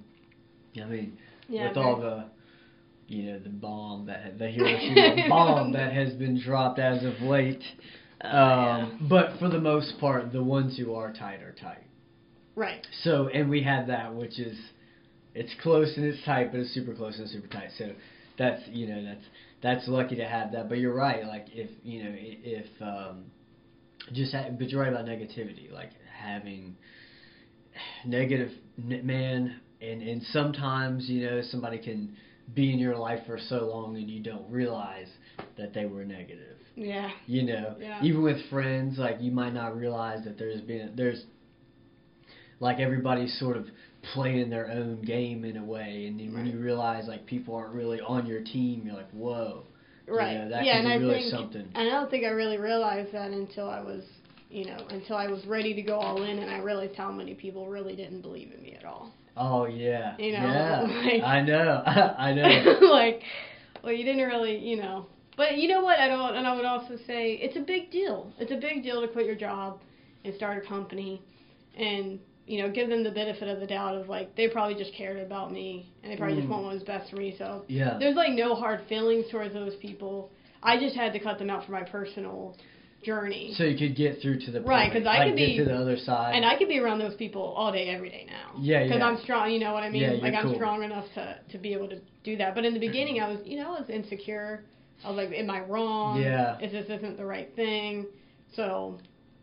I 0.80 0.84
mean, 0.86 1.18
Yeah. 1.48 1.68
with 1.68 1.76
all 1.76 2.00
the, 2.00 2.24
you 3.08 3.24
know, 3.24 3.38
the 3.40 3.48
bomb 3.50 4.06
that 4.06 4.38
the 4.38 4.48
Hiroshima 4.50 5.28
bomb 5.28 5.72
that 5.72 5.92
has 5.92 6.14
been 6.14 6.40
dropped 6.40 6.78
as 6.78 7.04
of 7.04 7.20
late. 7.20 7.62
Um, 8.22 9.06
But 9.08 9.38
for 9.38 9.48
the 9.48 9.60
most 9.60 9.98
part, 9.98 10.32
the 10.32 10.42
ones 10.42 10.78
who 10.78 10.94
are 10.94 11.12
tight 11.12 11.42
are 11.42 11.52
tight. 11.52 11.84
Right. 12.54 12.86
So, 13.02 13.28
and 13.28 13.48
we 13.48 13.62
had 13.62 13.88
that, 13.88 14.14
which 14.14 14.38
is, 14.38 14.58
it's 15.34 15.54
close 15.62 15.96
and 15.96 16.04
it's 16.04 16.22
tight, 16.24 16.52
but 16.52 16.60
it's 16.60 16.74
super 16.74 16.94
close 16.94 17.18
and 17.18 17.28
super 17.28 17.48
tight. 17.48 17.70
So, 17.78 17.92
that's 18.38 18.62
you 18.68 18.86
know 18.86 19.02
that's 19.04 19.24
that's 19.62 19.88
lucky 19.88 20.16
to 20.16 20.26
have 20.26 20.52
that. 20.52 20.68
But 20.68 20.78
you're 20.78 20.94
right, 20.94 21.24
like 21.26 21.46
if 21.52 21.70
you 21.82 22.04
know 22.04 22.14
if 22.14 22.66
um, 22.80 23.24
just 24.12 24.34
ha- 24.34 24.48
but 24.58 24.68
you're 24.70 24.80
right 24.80 24.92
about 24.92 25.06
negativity, 25.06 25.70
like 25.70 25.90
having 26.18 26.76
negative 28.06 28.50
man, 28.76 29.60
and 29.80 30.02
and 30.02 30.22
sometimes 30.32 31.08
you 31.08 31.28
know 31.28 31.42
somebody 31.42 31.78
can 31.78 32.16
be 32.54 32.72
in 32.72 32.78
your 32.78 32.96
life 32.96 33.20
for 33.26 33.38
so 33.38 33.66
long 33.66 33.96
and 33.96 34.10
you 34.10 34.22
don't 34.22 34.50
realize 34.50 35.08
that 35.56 35.72
they 35.72 35.86
were 35.86 36.04
negative 36.04 36.56
Yeah. 36.74 37.10
you 37.26 37.42
know 37.42 37.76
Yeah. 37.80 38.00
even 38.02 38.22
with 38.22 38.38
friends 38.48 38.98
like 38.98 39.16
you 39.20 39.30
might 39.30 39.52
not 39.54 39.76
realize 39.76 40.24
that 40.24 40.38
there's 40.38 40.60
been 40.62 40.92
there's 40.96 41.24
like 42.60 42.78
everybody's 42.78 43.38
sort 43.38 43.56
of 43.56 43.66
playing 44.14 44.50
their 44.50 44.70
own 44.70 45.02
game 45.02 45.44
in 45.44 45.56
a 45.56 45.64
way 45.64 46.06
and 46.06 46.18
then 46.18 46.32
when 46.32 46.46
you 46.46 46.58
realize 46.58 47.06
like 47.06 47.26
people 47.26 47.54
aren't 47.54 47.74
really 47.74 48.00
on 48.00 48.26
your 48.26 48.42
team 48.42 48.82
you're 48.84 48.94
like 48.94 49.10
whoa 49.12 49.64
Right. 50.08 50.32
you 50.32 50.38
know, 50.38 50.48
that 50.50 50.64
yeah, 50.64 50.78
and 50.78 50.88
I 50.88 50.94
really 50.96 51.20
think, 51.20 51.30
something 51.30 51.68
and 51.74 51.88
I 51.88 51.90
don't 51.90 52.10
think 52.10 52.24
I 52.24 52.30
really 52.30 52.58
realized 52.58 53.12
that 53.12 53.30
until 53.30 53.70
I 53.70 53.80
was, 53.80 54.02
you 54.50 54.64
know, 54.66 54.76
until 54.90 55.14
I 55.16 55.28
was 55.28 55.46
ready 55.46 55.74
to 55.74 55.80
go 55.82 55.94
all 56.00 56.24
in, 56.24 56.38
and 56.40 56.50
I 56.50 56.58
realized 56.58 56.96
how 56.96 57.12
many 57.12 57.34
people 57.34 57.68
really 57.68 57.94
didn't 57.94 58.20
believe 58.20 58.50
in 58.52 58.62
me 58.64 58.74
at 58.76 58.84
all. 58.84 59.12
oh 59.36 59.66
yeah 59.66 60.16
You 60.18 60.32
know, 60.32 60.38
yeah 60.38 60.80
like- 61.04 61.22
i 61.22 61.40
know 61.40 61.82
i 61.86 62.32
know 62.34 62.78
like, 62.90 63.22
well, 63.84 63.92
you 63.92 64.04
didn't 64.04 64.26
really, 64.26 64.58
you 64.58 64.76
know. 64.76 65.06
But 65.42 65.58
you 65.58 65.66
know 65.68 65.82
what? 65.82 65.98
I 65.98 66.06
don't, 66.08 66.34
and 66.36 66.46
I 66.46 66.54
would 66.54 66.64
also 66.64 66.94
say 67.06 67.32
it's 67.46 67.56
a 67.56 67.60
big 67.74 67.90
deal. 67.90 68.32
It's 68.38 68.52
a 68.52 68.56
big 68.68 68.82
deal 68.84 69.00
to 69.00 69.08
quit 69.08 69.26
your 69.26 69.34
job 69.34 69.80
and 70.24 70.32
start 70.36 70.62
a 70.62 70.66
company, 70.68 71.20
and 71.76 72.20
you 72.46 72.60
know, 72.62 72.70
give 72.70 72.88
them 72.88 73.02
the 73.02 73.10
benefit 73.10 73.48
of 73.48 73.58
the 73.60 73.66
doubt 73.66 73.96
of 73.96 74.08
like 74.08 74.34
they 74.36 74.46
probably 74.48 74.74
just 74.82 74.92
cared 74.94 75.18
about 75.18 75.52
me 75.52 75.68
and 76.02 76.10
they 76.12 76.16
probably 76.16 76.36
just 76.36 76.46
Mm. 76.48 76.50
want 76.52 76.64
what 76.64 76.74
was 76.74 76.82
best 76.84 77.10
for 77.10 77.16
me. 77.16 77.34
So 77.38 77.64
yeah 77.68 77.98
there's 78.00 78.16
like 78.16 78.32
no 78.44 78.54
hard 78.54 78.80
feelings 78.88 79.24
towards 79.32 79.52
those 79.54 79.74
people. 79.76 80.30
I 80.62 80.78
just 80.78 80.94
had 80.96 81.12
to 81.14 81.20
cut 81.20 81.38
them 81.40 81.50
out 81.50 81.64
for 81.66 81.72
my 81.72 81.82
personal 81.82 82.56
journey. 83.02 83.52
so 83.56 83.64
you 83.64 83.76
could 83.76 83.96
get 83.96 84.20
through 84.20 84.38
to 84.40 84.50
the 84.52 84.58
point, 84.60 84.68
Right, 84.68 84.92
because 84.92 85.06
I 85.06 85.18
like, 85.18 85.28
could 85.28 85.36
be- 85.36 85.56
to 85.58 85.64
the 85.64 85.74
other 85.84 85.96
side 85.96 86.32
and 86.36 86.44
I 86.44 86.56
could 86.58 86.68
be 86.68 86.78
around 86.78 86.98
those 87.00 87.14
people 87.16 87.42
all 87.42 87.70
day, 87.72 87.88
every 87.88 88.10
day 88.10 88.24
now. 88.28 88.46
Yeah, 88.60 88.82
Because 88.84 88.98
yeah. 89.00 89.06
I'm 89.08 89.18
strong, 89.18 89.50
you 89.50 89.58
know 89.64 89.72
what 89.72 89.82
I 89.82 89.90
mean? 89.90 90.02
Yeah, 90.02 90.10
like 90.26 90.34
I'm 90.34 90.44
cool. 90.44 90.54
strong 90.54 90.82
enough 90.84 91.06
to 91.16 91.24
to 91.52 91.58
be 91.58 91.72
able 91.72 91.88
to 91.88 91.98
do 92.22 92.36
that. 92.36 92.54
But 92.56 92.64
in 92.64 92.74
the 92.74 92.80
beginning, 92.88 93.20
I 93.20 93.28
was, 93.32 93.40
you 93.44 93.56
know, 93.60 93.68
I 93.74 93.80
was 93.80 93.90
insecure. 93.90 94.64
I 95.04 95.08
was 95.10 95.16
like, 95.16 95.32
am 95.36 95.50
I 95.50 95.60
wrong? 95.60 96.20
Yeah. 96.20 96.58
Is 96.60 96.72
this 96.72 96.86
isn't 96.88 97.16
the 97.16 97.24
right 97.24 97.54
thing? 97.56 98.06
So, 98.54 98.98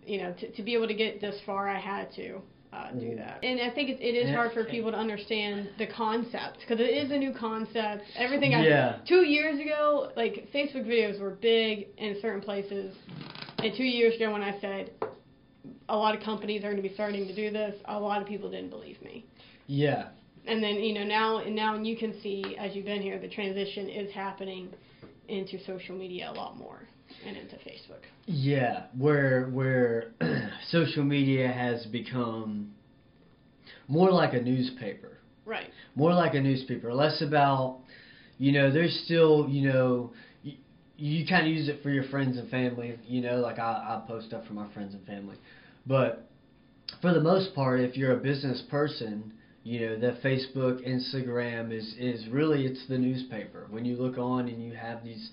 you 0.06 0.22
know, 0.22 0.34
to 0.39 0.52
to 0.52 0.63
be 0.63 0.74
able 0.76 0.88
to 0.88 0.93
get 0.93 1.19
this 1.22 1.39
far, 1.45 1.67
I 1.67 1.80
had 1.80 2.12
to. 2.15 2.41
Uh, 2.72 2.91
do 2.91 3.15
that, 3.15 3.43
and 3.43 3.60
I 3.60 3.72
think 3.74 3.89
it, 3.89 4.00
it 4.00 4.13
is 4.15 4.30
hard 4.30 4.52
for 4.54 4.63
people 4.63 4.91
to 4.91 4.98
understand 4.98 5.69
the 5.80 5.88
concept 5.88 6.60
because 6.60 6.80
it 6.80 6.84
is 6.84 7.10
a 7.10 7.17
new 7.17 7.34
concept. 7.34 8.04
Everything 8.15 8.54
I 8.54 8.63
Yeah. 8.63 9.00
two 9.08 9.26
years 9.26 9.60
ago, 9.60 10.12
like 10.15 10.48
Facebook 10.54 10.86
videos 10.86 11.19
were 11.19 11.32
big 11.32 11.88
in 11.98 12.17
certain 12.22 12.41
places, 12.41 12.95
and 13.58 13.74
two 13.76 13.84
years 13.84 14.13
ago 14.17 14.32
when 14.32 14.43
I 14.43 14.60
said 14.62 14.91
a 15.89 15.98
lot 15.98 16.13
of 16.13 16.22
companies 16.22 16.60
are 16.63 16.69
going 16.69 16.76
to 16.84 16.88
be 16.88 16.93
starting 16.93 17.26
to 17.26 17.36
do 17.36 17.50
this, 17.50 17.74
a 17.86 18.00
lot 18.00 18.22
of 18.22 18.28
people 18.28 18.52
didn't 18.52 18.69
believe 18.69 19.02
me. 19.02 19.26
yeah 19.65 20.10
And 20.45 20.62
then 20.62 20.76
you 20.76 20.93
know 20.93 21.04
now 21.04 21.39
and 21.39 21.56
now 21.56 21.76
you 21.76 21.98
can 21.98 22.22
see 22.22 22.56
as 22.60 22.76
you've 22.76 22.86
been 22.86 23.02
here, 23.02 23.17
the 23.17 23.30
transition 23.30 23.89
is 23.89 24.12
happening 24.13 24.69
into 25.30 25.63
social 25.65 25.96
media 25.96 26.30
a 26.30 26.34
lot 26.34 26.58
more 26.58 26.88
and 27.26 27.38
into 27.38 27.56
Facebook. 27.58 28.04
Yeah, 28.26 28.84
where 28.98 29.48
where 29.48 30.12
social 30.70 31.04
media 31.04 31.48
has 31.48 31.86
become 31.88 32.72
more 33.88 34.12
like 34.12 34.34
a 34.34 34.42
newspaper, 34.42 35.18
Right. 35.46 35.70
more 35.96 36.13
like 36.13 36.36
a 36.36 36.42
newspaper, 36.42 36.94
less 36.94 37.22
about, 37.22 37.80
you 38.38 38.52
know, 38.52 38.72
there's 38.72 39.02
still, 39.06 39.48
you 39.50 39.68
know, 39.68 40.12
you, 40.44 40.54
you 40.98 41.26
kind 41.28 41.48
of 41.48 41.52
use 41.52 41.70
it 41.70 41.82
for 41.82 41.89
your 41.89 42.04
friends 42.06 42.38
and 42.38 42.50
family, 42.50 42.98
you 43.08 43.22
know, 43.22 43.38
like 43.38 43.58
I, 43.58 44.02
I 44.04 44.08
post 44.08 44.28
stuff 44.28 44.46
for 44.46 44.54
my 44.54 44.72
friends 44.74 44.94
and 44.94 45.06
family, 45.06 45.38
but 45.88 46.30
for 47.02 47.13
the 47.13 47.22
most 47.22 47.56
part, 47.56 47.80
if 47.80 47.98
you're 47.98 48.13
a 48.13 48.22
business 48.22 48.62
person, 48.70 49.34
you 49.70 49.82
know 49.82 50.00
that 50.00 50.24
Facebook, 50.24 50.76
Instagram 50.88 51.72
is 51.72 51.94
is 52.00 52.28
really 52.30 52.66
it's 52.66 52.88
the 52.88 52.98
newspaper. 52.98 53.68
When 53.70 53.86
you 53.86 53.96
look 53.98 54.18
on 54.18 54.48
and 54.48 54.64
you 54.64 54.74
have 54.74 55.04
these 55.04 55.30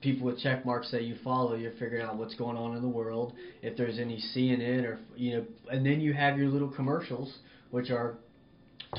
people 0.00 0.26
with 0.26 0.40
check 0.40 0.66
marks 0.66 0.90
that 0.90 1.04
you 1.04 1.14
follow, 1.22 1.54
you're 1.54 1.70
figuring 1.78 2.02
out 2.02 2.16
what's 2.16 2.34
going 2.34 2.56
on 2.56 2.74
in 2.76 2.82
the 2.82 2.88
world. 2.88 3.34
If 3.62 3.76
there's 3.76 4.00
any 4.00 4.18
CNN 4.34 4.82
or 4.84 4.98
you 5.14 5.36
know, 5.36 5.44
and 5.70 5.86
then 5.86 6.00
you 6.00 6.12
have 6.14 6.36
your 6.36 6.48
little 6.48 6.68
commercials, 6.68 7.38
which 7.70 7.90
are 7.90 8.16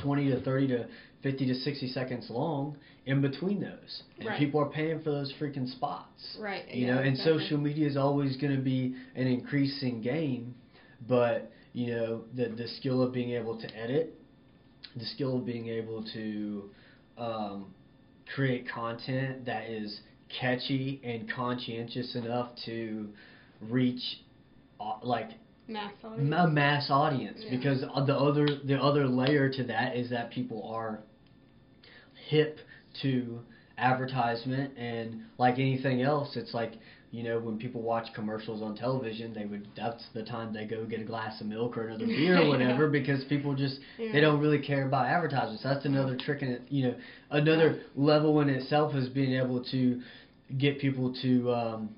20 0.01 0.29
to 0.31 0.39
30 0.41 0.67
to 0.69 0.87
50 1.21 1.47
to 1.47 1.53
60 1.55 1.87
seconds 1.89 2.27
long 2.29 2.77
in 3.05 3.19
between 3.21 3.59
those. 3.59 4.03
And 4.19 4.27
Right. 4.29 4.39
people 4.39 4.61
are 4.61 4.69
paying 4.69 5.01
for 5.01 5.11
those 5.11 5.33
freaking 5.37 5.69
spots. 5.69 6.37
Right. 6.39 6.63
You 6.73 6.87
yeah, 6.87 6.93
know, 6.95 6.99
and 7.01 7.09
exactly. 7.09 7.39
social 7.41 7.57
media 7.57 7.87
is 7.87 7.97
always 7.97 8.37
going 8.37 8.55
to 8.55 8.61
be 8.61 8.95
an 9.15 9.27
increasing 9.27 10.01
game, 10.01 10.55
but 11.09 11.51
you 11.73 11.87
know 11.93 12.23
the 12.35 12.45
the 12.49 12.67
skill 12.79 13.01
of 13.01 13.11
being 13.11 13.31
able 13.31 13.59
to 13.59 13.67
edit, 13.77 14.16
the 14.97 15.05
skill 15.05 15.37
of 15.37 15.45
being 15.45 15.67
able 15.67 16.03
to 16.13 16.69
um, 17.17 17.73
create 18.33 18.67
content 18.69 19.45
that 19.45 19.69
is 19.69 20.01
catchy 20.41 20.99
and 21.03 21.31
conscientious 21.31 22.15
enough 22.15 22.49
to 22.65 23.07
reach 23.61 24.01
uh, 24.79 24.93
like 25.01 25.29
Mass 25.67 25.91
audience. 26.03 26.33
a 26.37 26.47
mass 26.47 26.87
audience 26.89 27.39
Yeah. 27.43 27.57
because 27.57 27.81
the 27.81 28.15
other 28.15 28.47
the 28.65 28.77
other 28.81 29.05
layer 29.07 29.49
to 29.51 29.63
that 29.65 29.95
is 29.95 30.09
that 30.11 30.31
people 30.31 30.63
are 30.69 30.99
hip 32.29 32.59
to 33.01 33.39
advertisement 33.77 34.77
and 34.77 35.21
like 35.37 35.55
anything 35.55 36.01
else 36.01 36.35
it's 36.35 36.53
like 36.53 36.73
you 37.17 37.23
know 37.23 37.39
when 37.39 37.57
people 37.57 37.81
watch 37.81 38.13
commercials 38.13 38.61
on 38.61 38.75
television 38.75 39.33
they 39.33 39.45
would 39.45 39.67
that's 39.75 40.03
the 40.13 40.21
time 40.21 40.53
they 40.53 40.65
go 40.65 40.85
get 40.85 41.01
a 41.01 41.03
glass 41.03 41.41
of 41.41 41.47
milk 41.47 41.75
or 41.75 41.87
another 41.87 42.05
beer 42.05 42.37
or 42.39 42.47
whatever 42.53 42.87
because 42.87 43.23
people 43.25 43.55
just 43.55 43.79
Yeah. 43.97 44.11
they 44.11 44.21
don't 44.21 44.39
really 44.39 44.59
care 44.59 44.85
about 44.87 45.07
advertisements 45.07 45.63
that's 45.63 45.85
another 45.85 46.15
trick 46.15 46.43
in 46.43 46.49
it 46.49 46.61
you 46.69 46.83
know 46.87 46.95
another 47.31 47.81
level 47.95 48.39
in 48.41 48.49
itself 48.49 48.93
is 48.93 49.09
being 49.09 49.33
able 49.33 49.63
to 49.71 49.99
get 50.59 50.79
people 50.79 51.11
to 51.23 51.51
um 51.51 51.89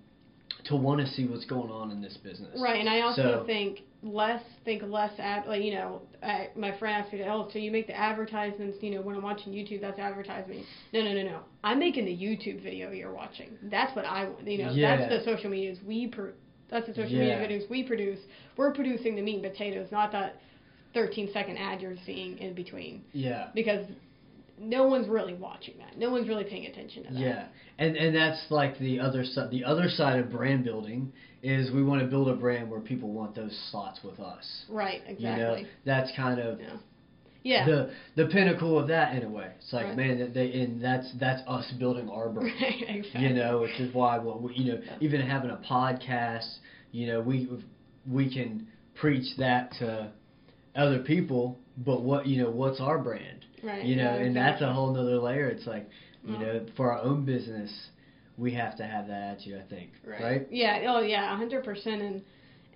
to 0.66 0.76
want 0.76 1.00
to 1.00 1.08
see 1.08 1.26
what's 1.26 1.46
going 1.46 1.72
on 1.72 1.92
in 1.92 2.02
this 2.02 2.18
business. 2.18 2.60
Right, 2.60 2.80
and 2.80 2.90
I 2.90 3.02
also 3.02 3.40
So- 3.40 3.44
think 3.46 3.82
less 4.02 4.42
think 4.64 4.82
less 4.84 5.12
ad 5.20 5.46
like 5.46 5.62
you 5.62 5.74
know 5.74 6.02
I, 6.24 6.48
my 6.56 6.72
friend 6.78 7.04
asked 7.04 7.12
me 7.12 7.22
oh 7.28 7.50
so 7.52 7.60
you 7.60 7.70
make 7.70 7.86
the 7.86 7.98
advertisements 7.98 8.78
you 8.82 8.92
know 8.92 9.02
when 9.02 9.14
I'm 9.14 9.22
watching 9.22 9.52
YouTube 9.52 9.82
that's 9.82 10.00
advertising. 10.00 10.64
No 10.94 11.02
no 11.02 11.12
no 11.14 11.24
no. 11.24 11.40
I'm 11.66 11.80
making 11.80 12.06
the 12.06 12.16
YouTube 12.16 12.64
video 12.64 12.92
you're 12.92 13.14
watching. 13.14 13.50
That's 13.64 13.94
what 13.96 14.06
I 14.06 14.26
want 14.30 14.48
you 14.48 14.60
know 14.64 14.72
Yeah. 14.72 14.96
that's 14.96 15.26
the 15.26 15.32
social 15.36 15.50
medias 15.50 15.80
we 15.86 16.08
pro- 16.08 16.32
that's 16.70 16.88
the 16.88 16.94
social 16.94 17.12
Yeah. 17.12 17.40
media 17.42 17.60
videos 17.60 17.70
we 17.70 17.84
produce. 17.84 18.20
We're 18.56 18.74
producing 18.74 19.16
the 19.16 19.22
meat 19.22 19.44
and 19.44 19.52
potatoes 19.52 19.92
not 19.92 20.12
that 20.14 20.38
13 20.94 21.30
second 21.34 21.58
ad 21.58 21.82
you're 21.82 21.96
seeing 22.06 22.38
in 22.38 22.54
between. 22.54 23.04
Yeah. 23.12 23.50
Because 23.54 23.86
no 24.60 24.84
one's 24.86 25.08
really 25.08 25.34
watching 25.34 25.76
that 25.78 25.98
no 25.98 26.10
one's 26.10 26.28
really 26.28 26.44
paying 26.44 26.66
attention 26.66 27.04
to 27.06 27.14
that 27.14 27.20
Yeah, 27.20 27.46
and 27.78 27.96
and 27.96 28.16
that's 28.16 28.46
like 28.50 28.78
the 28.80 29.00
other 29.00 29.24
side. 29.24 29.50
The 29.52 29.64
other 29.64 29.88
side 29.90 30.20
of 30.20 30.30
brand 30.30 30.64
building 30.64 31.12
is 31.42 31.72
we 31.72 31.82
want 31.84 32.02
to 32.02 32.08
build 32.08 32.28
a 32.28 32.36
brand 32.36 32.70
where 32.70 32.82
people 32.82 33.12
want 33.14 33.34
those 33.36 33.58
slots 33.72 34.00
with 34.04 34.20
us. 34.20 34.66
right 34.70 35.02
Exactly. 35.08 35.60
You 35.62 35.64
know, 35.64 35.70
that's 35.86 36.12
kind 36.16 36.40
of 36.40 36.60
yeah 36.60 36.76
yeah 37.44 37.66
the 37.66 37.92
the 38.18 38.26
pinnacle 38.28 38.78
of 38.78 38.90
that 38.90 39.16
in 39.16 39.24
a 39.24 39.30
way. 39.30 39.52
It's 39.60 39.72
like 39.72 39.86
Right. 39.88 39.96
man, 39.98 40.20
that 40.20 40.34
they 40.34 40.52
and 40.62 40.84
that's 40.84 41.10
that's 41.20 41.42
us 41.48 41.72
building 41.80 42.10
our 42.10 42.28
brand. 42.36 42.52
right 42.62 42.84
exactly 42.90 43.22
You 43.30 43.34
know, 43.36 43.62
which 43.62 43.80
is 43.80 43.94
why 43.94 44.18
what 44.18 44.42
we, 44.42 44.54
you 44.56 44.74
know 44.74 44.82
even 45.00 45.22
having 45.22 45.52
a 45.52 45.58
podcast, 45.58 46.58
you 46.92 47.08
know, 47.08 47.22
we 47.22 47.48
we 48.10 48.34
can 48.34 48.68
preach 48.96 49.38
that 49.38 49.72
to 49.80 50.12
other 50.76 51.00
people. 51.00 51.58
But 51.78 52.02
what 52.04 52.28
you 52.28 52.44
know, 52.44 52.50
what's 52.50 52.82
our 52.82 53.00
brand? 53.00 53.46
Right 53.64 53.84
you 53.86 53.96
know, 53.96 54.16
yeah, 54.16 54.24
and 54.26 54.36
that's 54.36 54.62
a 54.62 54.72
whole 54.72 54.94
nother 54.94 55.18
layer. 55.18 55.48
It's 55.48 55.68
like, 55.68 55.88
you 56.26 56.34
Well- 56.34 56.42
know, 56.42 56.66
for 56.76 56.92
our 56.92 57.02
own 57.02 57.26
business, 57.26 57.72
we 58.38 58.54
have 58.54 58.78
to 58.78 58.84
have 58.84 59.08
that 59.08 59.22
attitude. 59.38 59.62
I 59.66 59.70
think, 59.70 59.92
right? 60.06 60.48
Yeah. 60.50 60.94
Oh, 60.96 61.02
yeah. 61.02 61.34
A 61.34 61.38
hundred 61.38 61.64
percent. 61.64 62.02
And 62.02 62.22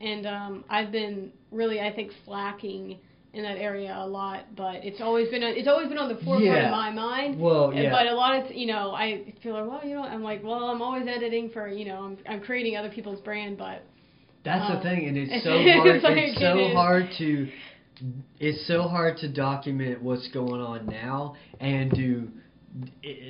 and 0.02 0.26
um, 0.26 0.66
I've 0.70 0.92
been 0.92 1.32
really, 1.52 1.80
I 1.80 1.92
think, 1.94 2.12
slacking 2.26 3.00
in 3.34 3.44
that 3.44 3.58
area 3.58 3.96
a 3.98 4.06
lot. 4.06 4.56
But 4.56 4.84
it's 4.84 5.02
always 5.02 5.30
been, 5.30 5.42
it's 5.44 5.68
always 5.68 5.88
been 5.88 5.98
on 5.98 6.10
the 6.10 6.16
forefront 6.16 6.44
Yeah. 6.44 6.66
of 6.66 6.72
my 6.72 6.92
mind. 6.92 7.40
Well, 7.40 7.74
yeah, 7.74 7.90
But 7.90 8.08
a 8.08 8.14
lot 8.16 8.36
of, 8.44 8.52
you 8.52 8.68
know, 8.68 8.92
I 8.92 9.34
feel 9.42 9.54
like, 9.54 9.68
well, 9.70 9.82
you 9.88 9.96
know, 9.96 10.04
I'm 10.04 10.22
like, 10.22 10.44
well, 10.44 10.66
I'm 10.66 10.82
always 10.82 11.08
editing 11.08 11.50
for, 11.50 11.68
you 11.68 11.86
know, 11.86 12.04
I'm, 12.04 12.18
I'm 12.28 12.42
creating 12.42 12.76
other 12.76 12.90
people's 12.90 13.22
brand, 13.22 13.58
but 13.58 13.84
that's 14.44 14.70
the 14.70 14.78
um, 14.78 14.84
thing, 14.84 15.08
and 15.08 15.18
it's 15.18 15.32
it's 15.34 15.44
so 15.46 15.52
hard. 15.52 16.04
like 16.04 16.18
it's 16.18 16.40
so 16.40 16.60
is. 16.60 16.74
hard 16.74 17.06
to. 17.20 17.48
It's 18.40 18.68
so 18.68 18.84
hard 18.84 19.18
to 19.18 19.32
document 19.32 20.02
what's 20.02 20.28
going 20.30 20.62
on 20.62 20.86
now 20.88 21.36
and 21.60 21.92
do 21.92 22.28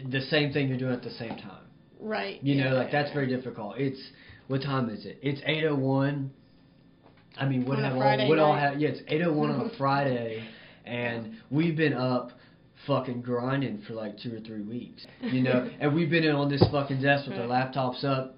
the 0.10 0.22
same 0.30 0.54
thing 0.54 0.70
you're 0.70 0.78
doing 0.78 0.94
at 0.94 1.04
the 1.04 1.12
same 1.12 1.36
time. 1.38 1.66
right. 2.00 2.42
You 2.44 2.56
yeah, 2.56 2.70
know, 2.70 2.76
like 2.76 2.92
that's 2.92 3.12
very 3.14 3.28
difficult. 3.28 3.78
It's 3.78 4.00
what 4.48 4.62
time 4.62 4.90
is 4.90 5.06
it? 5.06 5.20
It's 5.22 5.42
eight 5.46 5.66
oh 5.66 5.76
one. 5.76 6.32
I 7.38 7.46
mean, 7.48 7.66
what 7.66 7.78
On 7.80 7.84
have 7.84 7.94
all, 7.94 8.00
Friday 8.00 8.30
what 8.30 8.40
all 8.40 8.56
have? 8.56 8.80
Yeah, 8.80 8.90
it's 8.90 9.02
eight 9.08 9.22
oh 9.24 9.34
one 9.34 9.50
on 9.52 9.70
a 9.70 9.70
Friday, 9.78 10.44
and 10.86 11.36
we've 11.50 11.76
been 11.76 11.94
up 11.94 12.32
fucking 12.88 13.22
grinding 13.22 13.82
for 13.88 13.94
like 13.94 14.18
two 14.20 14.36
or 14.36 14.40
three 14.40 14.62
weeks. 14.62 15.06
You 15.22 15.42
know, 15.42 15.70
and 15.80 15.94
we've 15.94 16.10
been 16.10 16.24
in 16.24 16.36
on 16.36 16.50
this 16.50 16.64
fucking 16.72 17.02
desk 17.02 17.28
with 17.28 17.40
our 17.40 17.48
laptops 17.48 18.04
up, 18.04 18.36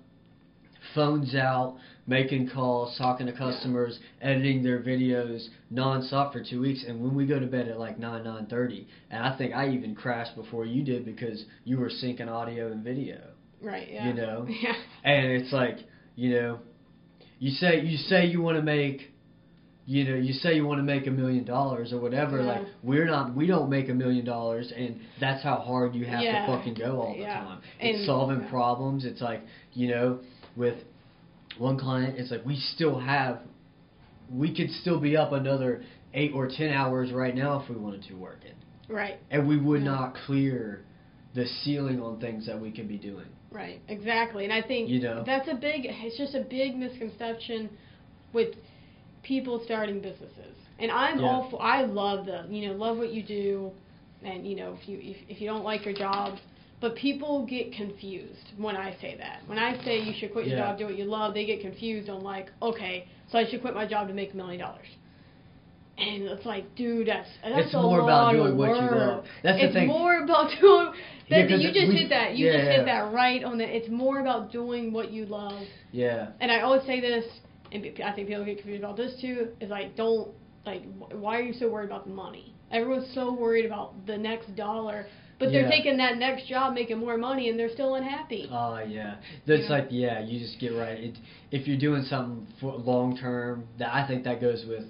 phones 0.93 1.35
out, 1.35 1.77
making 2.07 2.49
calls, 2.49 2.95
talking 2.97 3.25
to 3.25 3.33
customers, 3.33 3.97
editing 4.21 4.61
their 4.63 4.79
videos 4.79 5.47
nonstop 5.73 6.31
for 6.31 6.43
two 6.43 6.61
weeks. 6.61 6.83
And 6.87 7.01
when 7.01 7.15
we 7.15 7.25
go 7.25 7.39
to 7.39 7.47
bed 7.47 7.67
at 7.67 7.79
like 7.79 7.97
nine 7.99 8.23
nine 8.23 8.45
thirty, 8.45 8.87
and 9.09 9.23
I 9.23 9.37
think 9.37 9.53
I 9.55 9.69
even 9.69 9.95
crashed 9.95 10.35
before 10.35 10.65
you 10.65 10.83
did 10.83 11.05
because 11.05 11.45
you 11.63 11.77
were 11.79 11.89
syncing 11.89 12.27
audio 12.27 12.71
and 12.71 12.83
video. 12.83 13.19
Right. 13.61 13.87
Yeah. 13.91 14.07
You 14.07 14.13
know? 14.13 14.47
Yeah. 14.61 14.73
And 15.03 15.25
it's 15.31 15.51
like, 15.51 15.77
you 16.15 16.31
know, 16.31 16.59
you 17.39 17.51
say 17.51 17.81
you 17.81 17.97
say 17.97 18.25
you 18.27 18.41
want 18.41 18.57
to 18.57 18.61
make, 18.63 19.11
you 19.87 20.03
know, 20.03 20.15
you 20.15 20.33
say 20.33 20.55
you 20.55 20.65
want 20.65 20.79
to 20.79 20.83
make 20.83 21.07
a 21.07 21.11
million 21.11 21.43
dollars 21.43 21.91
or 21.91 21.99
whatever. 21.99 22.39
Yeah. 22.39 22.45
Like 22.47 22.61
we're 22.83 23.05
not, 23.05 23.35
we 23.35 23.47
don't 23.47 23.69
make 23.69 23.89
a 23.89 23.93
million 23.93 24.25
dollars, 24.25 24.71
and 24.75 24.99
that's 25.19 25.41
how 25.43 25.55
hard 25.57 25.95
you 25.95 26.05
have 26.05 26.21
Yeah. 26.21 26.45
to 26.45 26.55
fucking 26.57 26.75
go 26.75 27.01
all 27.01 27.13
the 27.13 27.21
Yeah. 27.21 27.33
time. 27.39 27.61
It's 27.79 27.97
And- 27.99 28.05
solving 28.05 28.47
problems. 28.47 29.05
It's 29.05 29.21
like, 29.21 29.41
you 29.73 29.87
know, 29.87 30.19
with 30.55 30.75
one 31.57 31.77
client, 31.79 32.17
it's 32.17 32.31
like 32.31 32.45
we 32.45 32.55
still 32.75 32.99
have, 32.99 33.39
we 34.31 34.55
could 34.55 34.69
still 34.71 34.99
be 34.99 35.15
up 35.17 35.31
another 35.31 35.83
eight 36.13 36.31
or 36.33 36.47
ten 36.47 36.71
hours 36.71 37.11
right 37.11 37.35
now 37.35 37.59
if 37.61 37.69
we 37.69 37.75
wanted 37.75 38.03
to 38.07 38.13
work 38.15 38.39
it. 38.45 38.53
Right. 38.87 39.17
and 39.31 39.47
we 39.47 39.57
would 39.57 39.81
Yeah. 39.81 39.87
not 39.95 40.13
clear 40.27 40.85
the 41.33 41.45
ceiling 41.47 41.99
on 42.01 42.19
things 42.19 42.45
that 42.45 42.59
we 42.61 42.69
could 42.71 42.87
be 42.87 42.97
doing. 42.97 43.25
Right, 43.51 43.79
exactly. 43.87 44.43
And 44.43 44.53
I 44.53 44.61
think 44.61 44.89
You 44.89 44.99
know? 45.01 45.23
that's 45.25 45.47
a 45.47 45.55
big 45.55 45.85
it's 45.87 46.17
just 46.17 46.35
a 46.35 46.41
big 46.41 46.75
misconception 46.77 47.69
with 48.31 48.49
people 49.23 49.59
starting 49.65 50.01
businesses. 50.01 50.55
And 50.77 50.91
I'm 50.91 51.19
Yeah. 51.19 51.25
all 51.25 51.49
for 51.49 51.59
I 51.61 51.81
love 51.83 52.27
the, 52.27 52.45
you 52.49 52.67
know, 52.67 52.73
love 52.73 52.97
what 52.99 53.11
you 53.11 53.23
do 53.23 53.71
and 54.23 54.45
you 54.45 54.55
know, 54.55 54.77
if 54.79 54.87
you 54.87 54.99
if, 55.01 55.17
if 55.29 55.41
you 55.41 55.47
don't 55.49 55.63
like 55.63 55.83
your 55.83 55.95
job, 55.95 56.37
but 56.81 56.95
people 56.95 57.45
get 57.45 57.71
confused 57.73 58.51
when 58.57 58.75
I 58.75 58.95
say 59.01 59.15
that. 59.17 59.39
When 59.47 59.57
I 59.57 59.81
say 59.83 59.99
you 59.99 60.13
should 60.17 60.31
quit 60.33 60.45
your 60.47 60.57
Yeah. 60.57 60.65
job, 60.71 60.77
do 60.77 60.85
what 60.85 60.97
you 60.97 61.05
love, 61.05 61.33
they 61.33 61.45
get 61.45 61.61
confused 61.61 62.09
on 62.09 62.21
like, 62.21 62.51
okay, 62.61 63.07
so 63.31 63.37
I 63.39 63.45
should 63.47 63.61
quit 63.61 63.73
my 63.73 63.85
job 63.85 64.07
to 64.09 64.13
make 64.13 64.33
a 64.33 64.37
million 64.37 64.59
dollars. 64.59 64.87
And 65.97 66.23
it's 66.23 66.45
like, 66.45 66.75
dude, 66.75 67.07
that's 67.07 67.29
that's 67.41 67.67
It's 67.67 67.73
a 67.73 67.81
more 67.81 67.99
lot 67.99 68.33
about 68.33 68.35
of 68.35 68.41
doing 68.41 68.57
what 68.57 68.67
you 68.75 68.83
work. 68.83 68.91
love. 68.95 69.25
That's 69.43 69.59
the 69.59 69.65
it's 69.67 69.73
thing. 69.73 69.87
more 69.87 70.23
about 70.23 70.51
doing. 70.61 70.91
Yeah, 71.27 71.45
you 71.47 71.71
just 71.73 71.87
we- 71.87 71.95
hit 71.95 72.09
that. 72.09 72.35
You 72.35 72.47
yeah, 72.47 72.57
just 72.57 72.69
hit 72.71 72.85
that 72.85 73.13
right 73.13 73.41
on 73.45 73.57
the. 73.57 73.63
It's 73.63 73.89
more 73.89 74.19
about 74.19 74.51
doing 74.51 74.91
what 74.91 75.11
you 75.11 75.25
love. 75.25 75.63
Yeah. 75.93 76.31
And 76.41 76.51
I 76.51 76.59
always 76.61 76.83
say 76.85 76.99
this, 76.99 77.23
and 77.71 77.85
I 78.03 78.11
think 78.11 78.27
people 78.27 78.43
get 78.43 78.57
confused 78.57 78.83
about 78.83 78.97
this 78.97 79.19
too. 79.21 79.47
Is 79.61 79.69
like, 79.69 79.95
don't 79.95 80.31
like, 80.65 80.83
why 81.13 81.37
are 81.39 81.43
you 81.43 81.53
so 81.53 81.69
worried 81.69 81.85
about 81.85 82.05
the 82.05 82.13
money? 82.13 82.53
Everyone's 82.71 83.09
so 83.15 83.31
worried 83.33 83.65
about 83.65 84.05
the 84.05 84.17
next 84.17 84.53
dollar, 84.57 85.05
but 85.39 85.51
they're 85.51 85.63
Yeah. 85.63 85.69
taking 85.69 85.97
that 85.97 86.17
next 86.17 86.47
job, 86.47 86.73
making 86.73 86.97
more 86.99 87.17
money, 87.17 87.49
and 87.49 87.59
they're 87.59 87.69
still 87.73 87.95
unhappy. 87.95 88.47
Oh 88.51 88.79
yeah, 88.79 89.15
that's 89.45 89.63
Yeah. 89.63 89.69
like 89.69 89.87
yeah. 89.91 90.19
You 90.21 90.39
just 90.39 90.59
get 90.59 90.73
right. 90.73 90.97
It, 90.99 91.17
if 91.51 91.67
you're 91.67 91.77
doing 91.77 92.03
something 92.03 92.47
for 92.59 92.73
long 92.75 93.17
term, 93.17 93.65
that 93.79 93.93
I 93.93 94.07
think 94.07 94.23
that 94.23 94.39
goes 94.41 94.65
with 94.65 94.85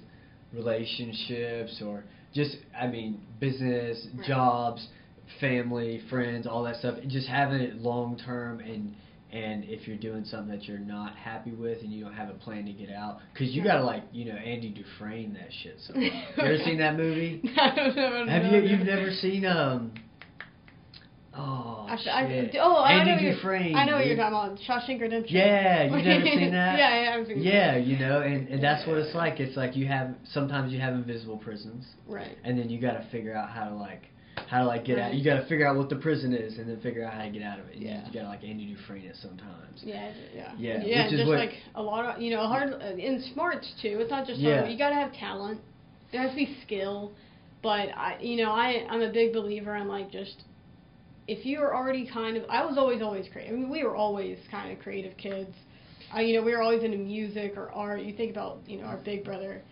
relationships 0.52 1.80
or 1.84 2.04
just 2.34 2.56
I 2.78 2.86
mean 2.86 3.20
business, 3.40 4.06
Right. 4.16 4.26
jobs, 4.26 4.86
family, 5.40 6.00
friends, 6.10 6.46
all 6.46 6.62
that 6.64 6.76
stuff. 6.76 6.96
Just 7.08 7.28
having 7.28 7.60
it 7.60 7.80
long 7.80 8.16
term 8.18 8.60
and 8.60 8.94
and 9.32 9.64
if 9.64 9.88
you're 9.88 9.96
doing 9.98 10.24
something 10.24 10.56
that 10.56 10.66
you're 10.68 10.78
not 10.78 11.14
happy 11.16 11.50
with 11.50 11.82
and 11.82 11.92
you 11.92 12.02
don't 12.04 12.14
have 12.14 12.30
a 12.30 12.34
plan 12.34 12.64
to 12.66 12.72
get 12.72 12.90
out, 12.90 13.18
because 13.32 13.50
you 13.54 13.62
gotta 13.62 13.82
like 13.84 14.04
you 14.12 14.24
know 14.26 14.36
Andy 14.36 14.70
Dufresne 14.70 15.34
that 15.34 15.50
shit. 15.62 15.76
Sometimes. 15.80 16.12
you 16.36 16.42
ever 16.42 16.58
seen 16.64 16.78
that 16.78 16.96
movie? 16.96 17.42
I 17.60 17.74
don't. 17.74 18.28
Have 18.28 18.42
no, 18.44 18.50
you 18.52 18.60
no. 18.62 18.66
you've 18.68 18.86
never 18.86 19.10
seen 19.10 19.44
um? 19.44 19.92
Oh 21.38 21.86
I, 21.88 21.96
shit! 21.96 22.08
I, 22.08 22.50
oh, 22.60 22.76
I 22.76 22.92
Andy 22.92 23.10
know 23.10 23.14
what 23.16 23.22
you're- 23.22 23.34
Dufresne. 23.34 23.74
I 23.76 23.84
know 23.84 23.96
what 23.96 24.06
you're 24.06 24.16
talking 24.16 24.56
about. 24.56 24.58
Shawshank 24.66 25.00
Redemption. 25.00 25.36
Yeah, 25.36 25.84
you've 25.84 26.04
never 26.04 26.24
seen 26.24 26.50
that? 26.52 26.78
yeah, 26.78 27.02
yeah, 27.02 27.16
I've 27.20 27.26
seen 27.26 27.42
Yeah, 27.42 27.76
you 27.76 27.98
know, 27.98 28.22
and, 28.22 28.48
and 28.48 28.62
that's 28.62 28.86
what 28.86 28.98
it's 28.98 29.14
like. 29.14 29.38
It's 29.38 29.56
like 29.56 29.76
you 29.76 29.86
have 29.86 30.14
sometimes 30.32 30.72
you 30.72 30.80
have 30.80 30.94
invisible 30.94 31.36
prisons. 31.38 31.84
Right. 32.08 32.36
and 32.44 32.58
then 32.58 32.70
you 32.70 32.80
got 32.80 32.92
to 32.92 33.06
figure 33.10 33.34
out 33.36 33.50
how 33.50 33.68
to 33.68 33.74
like 33.74 34.04
how 34.48 34.60
to 34.60 34.66
like 34.66 34.84
get 34.84 34.98
out. 34.98 35.14
You 35.14 35.24
got 35.24 35.40
to 35.40 35.46
figure 35.48 35.66
out 35.66 35.76
what 35.76 35.88
the 35.90 35.96
prison 35.96 36.32
is, 36.32 36.58
and 36.58 36.68
then 36.68 36.80
figure 36.80 37.04
out 37.04 37.12
how 37.14 37.22
to 37.24 37.30
get 37.30 37.42
out 37.42 37.58
of 37.60 37.66
it. 37.68 37.76
You- 37.76 37.88
Yeah. 37.88 38.06
you, 38.06 38.12
got 38.14 38.22
to 38.22 38.28
like 38.28 38.42
Andy 38.44 38.66
Dufresne 38.74 39.04
it 39.04 39.16
sometimes. 39.20 39.82
Yeah, 39.82 40.12
yeah, 40.34 40.52
Yeah, 40.58 40.82
yeah. 40.84 41.04
which 41.04 41.12
is 41.14 41.20
just 41.20 41.28
like 41.30 41.52
a 41.74 41.82
lot 41.82 42.04
of 42.16 42.22
you 42.22 42.30
know 42.34 42.46
hard 42.46 42.72
uh, 42.72 42.96
in 42.96 43.22
smarts 43.34 43.70
too. 43.82 43.98
It's 44.00 44.10
not 44.10 44.26
just 44.26 44.40
Yeah. 44.40 44.60
hard. 44.60 44.70
You 44.72 44.78
gotta 44.78 44.94
have 44.94 45.12
talent. 45.12 45.60
There 46.12 46.22
has 46.22 46.30
to 46.30 46.36
be 46.36 46.56
skill. 46.64 47.12
But 47.62 47.88
I, 47.96 48.16
you 48.20 48.36
know, 48.44 48.52
I 48.52 48.86
I'm 48.88 49.02
a 49.02 49.10
big 49.12 49.32
believer 49.32 49.74
in 49.76 49.88
like 49.88 50.10
just 50.12 50.44
if 51.28 51.44
you 51.44 51.60
are 51.60 51.74
already 51.74 52.08
kind 52.10 52.36
of 52.36 52.44
I 52.48 52.64
was 52.64 52.78
always 52.78 53.02
always 53.02 53.26
creative. 53.32 53.54
I 53.54 53.58
mean, 53.58 53.70
we 53.70 53.84
were 53.84 53.96
always 53.96 54.38
kind 54.50 54.72
of 54.72 54.78
creative 54.78 55.16
kids. 55.16 55.54
Uh, 56.14 56.20
you 56.20 56.36
know, 56.36 56.44
we 56.44 56.52
were 56.52 56.62
always 56.62 56.82
into 56.82 56.98
music 56.98 57.54
or 57.56 57.70
art. 57.72 58.00
You 58.02 58.14
think 58.16 58.30
about 58.30 58.58
you 58.66 58.78
know 58.78 58.84
our 58.86 58.98
big 58.98 59.24
brother. 59.24 59.62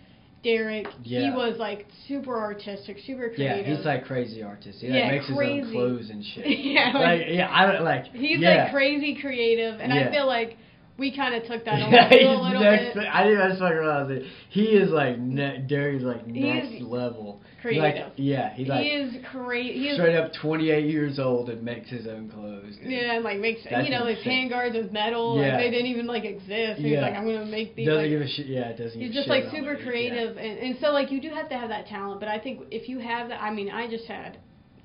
Derek, 0.42 0.86
yeah. 1.02 1.20
he 1.20 1.30
was 1.30 1.56
like 1.58 1.86
super 2.06 2.38
artistic, 2.38 2.98
super 3.06 3.30
creative. 3.30 3.66
Yeah, 3.66 3.76
he's 3.76 3.86
like 3.86 4.04
crazy 4.04 4.42
artist. 4.42 4.78
He 4.78 4.88
Yeah, 4.88 5.10
makes 5.10 5.26
his 5.26 5.34
crazy. 5.34 5.62
own 5.62 5.72
clothes 5.72 6.10
and 6.10 6.22
shit. 6.22 6.46
Yeah, 6.58 6.90
like, 6.92 7.20
like- 7.20 7.26
yeah, 7.30 7.48
I 7.50 7.72
don't 7.72 7.82
like. 7.82 8.06
He's 8.12 8.40
yeah. 8.40 8.64
like 8.64 8.72
crazy 8.72 9.18
creative, 9.18 9.80
and. 9.80 9.90
I 9.90 10.10
feel 10.10 10.26
like 10.26 10.58
we 10.96 11.14
kind 11.14 11.34
of 11.34 11.42
took 11.48 11.64
that 11.64 11.82
on 11.82 11.92
Yeah, 11.92 12.06
a 12.06 12.08
he's 12.10 12.20
little 12.22 12.60
next. 12.60 12.94
bit. 12.94 13.06
I 13.12 13.28
just 13.48 13.58
fucking 13.60 13.76
realized 13.76 14.10
it. 14.12 14.22
He 14.50 14.62
is 14.66 14.90
like 14.90 15.18
ne- 15.18 15.58
Derry's 15.68 16.02
like 16.02 16.26
next 16.26 16.68
He's 16.68 16.82
level. 16.82 17.42
creative. 17.60 17.82
Like 18.06 18.12
yeah, 18.16 18.54
he's 18.54 18.68
like 18.68 18.82
he 18.84 18.88
is 18.90 19.14
crazy. 19.32 19.94
Straight 19.94 20.14
up 20.16 20.30
28 20.40 20.84
years 20.88 21.18
old 21.18 21.50
and 21.50 21.62
makes 21.62 21.90
his 21.90 22.06
own 22.06 22.28
clothes. 22.30 22.76
dude. 22.76 22.90
Yeah, 22.92 23.14
and 23.16 23.24
like 23.24 23.38
makes 23.40 23.62
That's 23.68 23.88
you 23.88 23.90
know 23.90 24.06
his 24.06 24.18
insane. 24.18 24.50
handguards 24.50 24.74
with 24.80 24.92
metal. 24.92 25.36
Yeah. 25.40 25.48
Like, 25.56 25.58
they 25.64 25.70
didn't 25.70 25.86
even 25.86 26.06
like 26.06 26.24
exist. 26.24 26.80
He's 26.80 26.92
Yeah. 26.92 27.00
like, 27.00 27.14
I'm 27.14 27.24
gonna 27.24 27.44
make 27.46 27.74
these. 27.74 27.86
Doesn't 27.88 28.02
like, 28.02 28.10
give 28.10 28.20
a 28.22 28.28
shit. 28.28 28.46
Yeah, 28.46 28.72
doesn't. 28.72 29.00
he's 29.00 29.08
give 29.10 29.10
a 29.10 29.14
just 29.14 29.28
like 29.28 29.44
super 29.50 29.72
it. 29.72 29.80
Yeah. 29.80 29.86
creative, 29.86 30.36
and 30.36 30.58
and 30.60 30.76
so 30.80 30.90
like 30.90 31.10
you 31.10 31.20
do 31.20 31.30
have 31.30 31.48
to 31.48 31.58
have 31.58 31.70
that 31.70 31.86
talent. 31.86 32.20
But 32.20 32.28
I 32.28 32.38
think 32.38 32.60
if 32.70 32.88
you 32.88 33.00
have 33.00 33.28
that, 33.30 33.42
I 33.42 33.50
mean, 33.52 33.68
I 33.70 33.90
just 33.90 34.04
had 34.06 34.38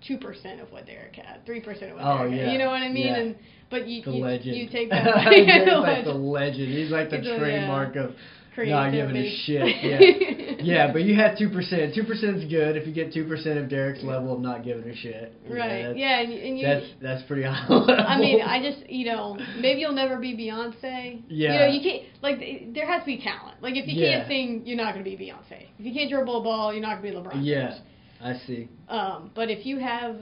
two 0.07 0.17
percent 0.17 0.59
of 0.61 0.71
what 0.71 0.85
Derek 0.87 1.15
had, 1.17 1.45
three 1.45 1.59
percent 1.59 1.91
of 1.91 1.97
what 1.97 2.05
Oh, 2.05 2.17
Derek 2.29 2.33
had. 2.45 2.51
You 2.53 2.57
know 2.57 2.67
what 2.69 2.81
I 2.81 2.89
mean? 2.89 3.05
Yeah. 3.07 3.17
And 3.19 3.35
but 3.69 3.87
you 3.87 4.03
The 4.03 4.11
you, 4.11 4.23
legend. 4.23 4.55
you 4.55 4.69
take 4.69 4.89
that. 4.91 5.05
He's 5.33 5.47
yeah, 5.47 5.65
the 5.65 5.71
like 5.79 6.03
the 6.03 6.11
legend. 6.13 6.25
legend. 6.25 6.67
He's 6.73 6.91
like 6.91 7.09
the 7.09 7.17
He's 7.17 7.27
a- 7.27 7.29
yeah. 7.31 7.39
trademark 7.39 7.95
of 7.95 8.11
not 8.57 8.91
giving 8.91 9.15
a 9.15 9.35
shit. 9.45 9.61
Yeah. 10.59 10.85
yeah, 10.87 10.91
but 10.91 11.03
you 11.03 11.15
have 11.15 11.37
two 11.37 11.47
percent. 11.49 11.95
Two 11.95 12.03
percent 12.03 12.35
is 12.37 12.49
good 12.51 12.75
if 12.75 12.85
you 12.85 12.93
get 12.93 13.13
two 13.13 13.25
percent 13.25 13.57
of 13.57 13.69
Derek's 13.69 14.03
level 14.03 14.33
of 14.35 14.41
not 14.41 14.65
giving 14.65 14.83
a 14.89 14.95
shit. 14.95 15.33
Right. 15.49 15.83
that's- 15.83 15.95
yeah, 15.95 16.19
and, 16.19 16.33
and 16.33 16.59
you. 16.59 16.67
That's 16.67 16.85
that's 17.01 17.23
pretty 17.23 17.43
high 17.43 17.65
level. 17.69 17.87
I 17.97 18.17
mean, 18.19 18.41
I 18.41 18.61
just 18.61 18.89
you 18.89 19.05
know 19.05 19.37
maybe 19.61 19.79
you'll 19.79 19.93
never 19.93 20.17
be 20.17 20.35
Beyonce. 20.35 21.21
Yeah. 21.29 21.53
You 21.53 21.59
know 21.59 21.67
you 21.67 21.81
can't 21.81 22.03
like 22.21 22.73
there 22.73 22.85
has 22.85 23.01
to 23.03 23.05
be 23.05 23.21
talent. 23.21 23.61
Like 23.63 23.75
if 23.77 23.87
you 23.87 24.01
Yeah. 24.03 24.17
can't 24.17 24.27
sing, 24.27 24.61
you're 24.65 24.75
not 24.77 24.91
gonna 24.93 25.05
be 25.05 25.15
Beyonce. 25.15 25.67
If 25.77 25.85
you 25.85 25.93
can't 25.93 26.09
dribble 26.09 26.41
a 26.41 26.43
ball, 26.43 26.73
you're 26.73 26.81
not 26.81 27.01
gonna 27.01 27.11
be 27.23 27.29
LeBron. 27.29 27.39
Yeah. 27.45 27.77
I 28.21 28.33
see. 28.45 28.67
Um, 28.89 29.31
but 29.33 29.49
if 29.49 29.65
you 29.65 29.79
have, 29.79 30.17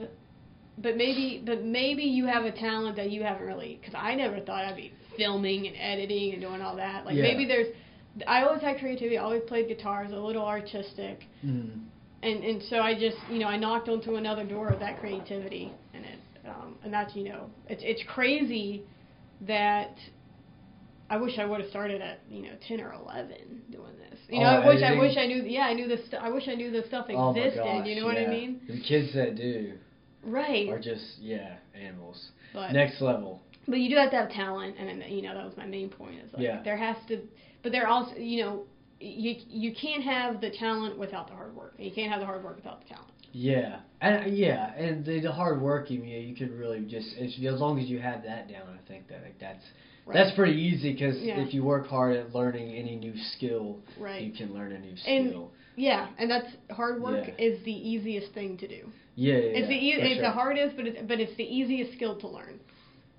but 0.82 0.96
maybe, 0.96 1.42
but 1.44 1.64
maybe 1.64 2.02
you 2.02 2.26
have 2.26 2.44
a 2.44 2.52
talent 2.52 2.96
that 2.96 3.10
you 3.10 3.22
haven't 3.22 3.46
really. 3.46 3.78
Because 3.80 3.94
I 3.96 4.14
never 4.14 4.40
thought 4.40 4.64
I'd 4.64 4.76
be 4.76 4.92
filming 5.16 5.66
and 5.66 5.76
editing 5.76 6.32
and 6.32 6.40
doing 6.42 6.60
all 6.62 6.76
that. 6.76 7.04
Like 7.04 7.16
Yeah. 7.16 7.22
maybe 7.22 7.44
there's. 7.46 7.68
I 8.26 8.42
always 8.42 8.62
had 8.62 8.78
creativity. 8.78 9.16
I 9.18 9.22
always 9.22 9.42
played 9.46 9.68
guitar. 9.68 10.00
I 10.00 10.02
was 10.04 10.12
a 10.12 10.16
little 10.16 10.44
artistic, 10.44 11.24
Mm. 11.44 11.84
and 12.22 12.44
and 12.44 12.62
so 12.64 12.80
I 12.80 12.94
just 12.98 13.16
you 13.30 13.38
know 13.38 13.46
I 13.48 13.56
knocked 13.56 13.88
onto 13.88 14.16
another 14.16 14.44
door 14.44 14.68
of 14.68 14.80
that 14.80 14.98
creativity, 15.00 15.70
and 15.94 16.04
it 16.04 16.18
um, 16.48 16.76
and 16.82 16.92
that's 16.92 17.14
you 17.14 17.24
know 17.24 17.50
it's 17.68 17.82
it's 17.84 18.02
crazy 18.08 18.82
that. 19.42 19.92
I 21.10 21.16
wish 21.16 21.38
I 21.38 21.46
would 21.46 21.60
have 21.62 21.70
started 21.70 22.02
at 22.02 22.20
you 22.30 22.42
know 22.42 22.50
ten 22.68 22.80
or 22.82 22.92
eleven 22.92 23.62
doing 23.70 23.96
this. 23.98 24.18
You 24.28 24.40
know, 24.40 24.46
Oh, 24.58 24.62
I 24.62 24.66
wish 24.68 24.82
I 24.82 24.92
wish 24.98 25.16
I 25.16 25.26
knew. 25.26 25.42
Yeah, 25.42 25.62
I 25.62 25.72
knew 25.72 25.88
this. 25.88 26.00
I 26.20 26.28
wish 26.28 26.48
I 26.48 26.54
knew 26.54 26.70
this 26.70 26.86
stuff 26.86 27.06
Oh 27.08 27.30
existed. 27.30 27.62
gosh, 27.64 27.86
you 27.86 27.96
know 27.98 28.04
what 28.04 28.18
I 28.18 28.26
mean? 28.26 28.60
The 28.68 28.78
kids 28.80 29.14
that 29.14 29.34
do 29.36 29.72
Right. 30.24 30.68
are 30.68 30.78
just 30.80 31.18
yeah 31.20 31.56
animals. 31.74 32.30
But 32.52 32.72
Next 32.72 33.00
level. 33.00 33.42
but 33.66 33.78
you 33.78 33.88
do 33.90 33.96
have 33.96 34.10
to 34.10 34.16
have 34.16 34.30
talent, 34.30 34.76
and 34.78 34.88
then 34.88 35.08
you 35.10 35.22
know 35.22 35.34
that 35.34 35.44
was 35.44 35.56
my 35.56 35.66
main 35.66 35.88
point. 35.90 36.16
Is 36.24 36.32
like 36.32 36.42
Yeah. 36.42 36.62
there 36.62 36.76
has 36.76 36.96
to, 37.08 37.20
but 37.62 37.72
there 37.72 37.86
also 37.86 38.16
you 38.16 38.42
know 38.42 38.64
you 39.00 39.36
you 39.48 39.74
can't 39.74 40.02
have 40.02 40.40
the 40.40 40.50
talent 40.50 40.98
without 40.98 41.28
the 41.28 41.34
hard 41.34 41.54
work. 41.54 41.74
You 41.78 41.90
can't 41.92 42.10
have 42.10 42.20
the 42.20 42.26
hard 42.26 42.42
work 42.42 42.56
without 42.56 42.82
the 42.82 42.88
talent. 42.94 43.12
Yeah, 43.32 43.80
and 44.00 44.36
yeah, 44.36 44.74
and 44.74 45.04
the, 45.04 45.20
the 45.20 45.30
hard 45.30 45.60
working, 45.60 46.06
yeah, 46.08 46.16
you 46.16 46.34
could 46.34 46.50
really 46.50 46.80
just 46.80 47.08
as, 47.18 47.34
as 47.44 47.60
long 47.60 47.78
as 47.78 47.86
you 47.88 47.98
have 48.00 48.22
that 48.24 48.48
down, 48.48 48.62
I 48.66 48.88
think 48.88 49.08
that 49.08 49.22
like 49.22 49.38
that's 49.38 49.62
Right. 50.06 50.14
that's 50.14 50.34
pretty 50.34 50.58
easy 50.58 50.94
because 50.94 51.18
Yeah. 51.20 51.38
if 51.40 51.52
you 51.52 51.62
work 51.62 51.86
hard 51.86 52.16
at 52.16 52.34
learning 52.34 52.74
any 52.74 52.96
new 52.96 53.12
skill, 53.34 53.78
right. 54.00 54.22
you 54.22 54.32
can 54.32 54.54
learn 54.54 54.72
a 54.72 54.78
new 54.78 54.94
And- 55.06 55.28
skill. 55.28 55.50
Yeah, 55.76 56.08
and 56.18 56.30
that's 56.30 56.48
hard 56.70 57.02
work 57.02 57.26
Yeah. 57.28 57.34
is 57.46 57.62
the 57.64 57.72
easiest 57.90 58.32
thing 58.32 58.56
to 58.56 58.66
do. 58.66 58.90
Yeah, 59.20 59.34
yeah, 59.34 59.40
It's 59.58 59.68
the 59.68 59.74
e- 59.74 59.94
it's 59.98 60.14
sure. 60.14 60.22
the 60.22 60.30
hardest, 60.30 60.76
but 60.76 60.86
it's 60.86 60.98
but 61.08 61.18
it's 61.18 61.34
the 61.36 61.42
easiest 61.58 61.92
skill 61.94 62.14
to 62.20 62.28
learn. 62.28 62.60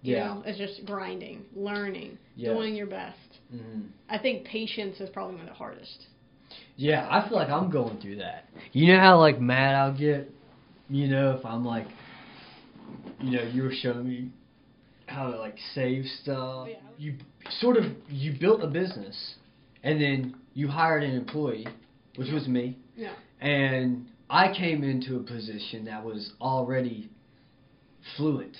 You 0.02 0.16
Yeah. 0.16 0.26
know, 0.28 0.44
it's 0.46 0.58
just 0.58 0.86
grinding, 0.86 1.44
learning, 1.54 2.18
Yeah. 2.38 2.54
doing 2.54 2.74
your 2.74 2.88
best. 2.88 3.32
hmm 3.52 3.82
I 4.10 4.18
think 4.18 4.46
patience 4.46 5.00
is 5.02 5.10
probably 5.10 5.36
one 5.36 5.44
of 5.44 5.50
the 5.50 5.60
hardest. 5.64 6.08
Yeah, 6.78 7.06
I 7.12 7.28
feel 7.28 7.38
like 7.38 7.50
I'm 7.50 7.70
going 7.70 7.98
through 8.02 8.16
that. 8.18 8.46
You 8.72 8.94
know 8.94 9.00
how 9.02 9.20
like 9.20 9.42
mad 9.42 9.76
I'll 9.76 9.98
get, 10.08 10.32
you 10.90 11.08
know, 11.10 11.32
if 11.38 11.44
I'm 11.46 11.66
like, 11.66 11.88
you 13.20 13.32
know, 13.38 13.44
you 13.44 13.64
were 13.64 13.74
showing 13.84 14.08
me 14.08 14.30
how 15.08 15.32
to 15.32 15.38
like 15.38 15.58
save 15.76 16.06
stuff. 16.24 16.68
Yeah. 16.70 16.78
You 16.98 17.16
sort 17.60 17.76
of 17.78 17.86
you 18.10 18.30
built 18.40 18.64
a 18.64 18.68
business, 18.68 19.18
and 19.84 20.00
then 20.02 20.36
you 20.54 20.68
hired 20.70 21.04
an 21.04 21.12
employee, 21.24 21.68
which 22.16 22.32
was 22.32 22.48
me, 22.48 22.78
Yeah. 22.96 23.14
and 23.42 24.06
I 24.30 24.54
came 24.54 24.84
into 24.84 25.18
a 25.18 25.24
position 25.24 25.86
that 25.86 26.04
was 26.06 26.34
already 26.40 27.10
fluent. 28.16 28.56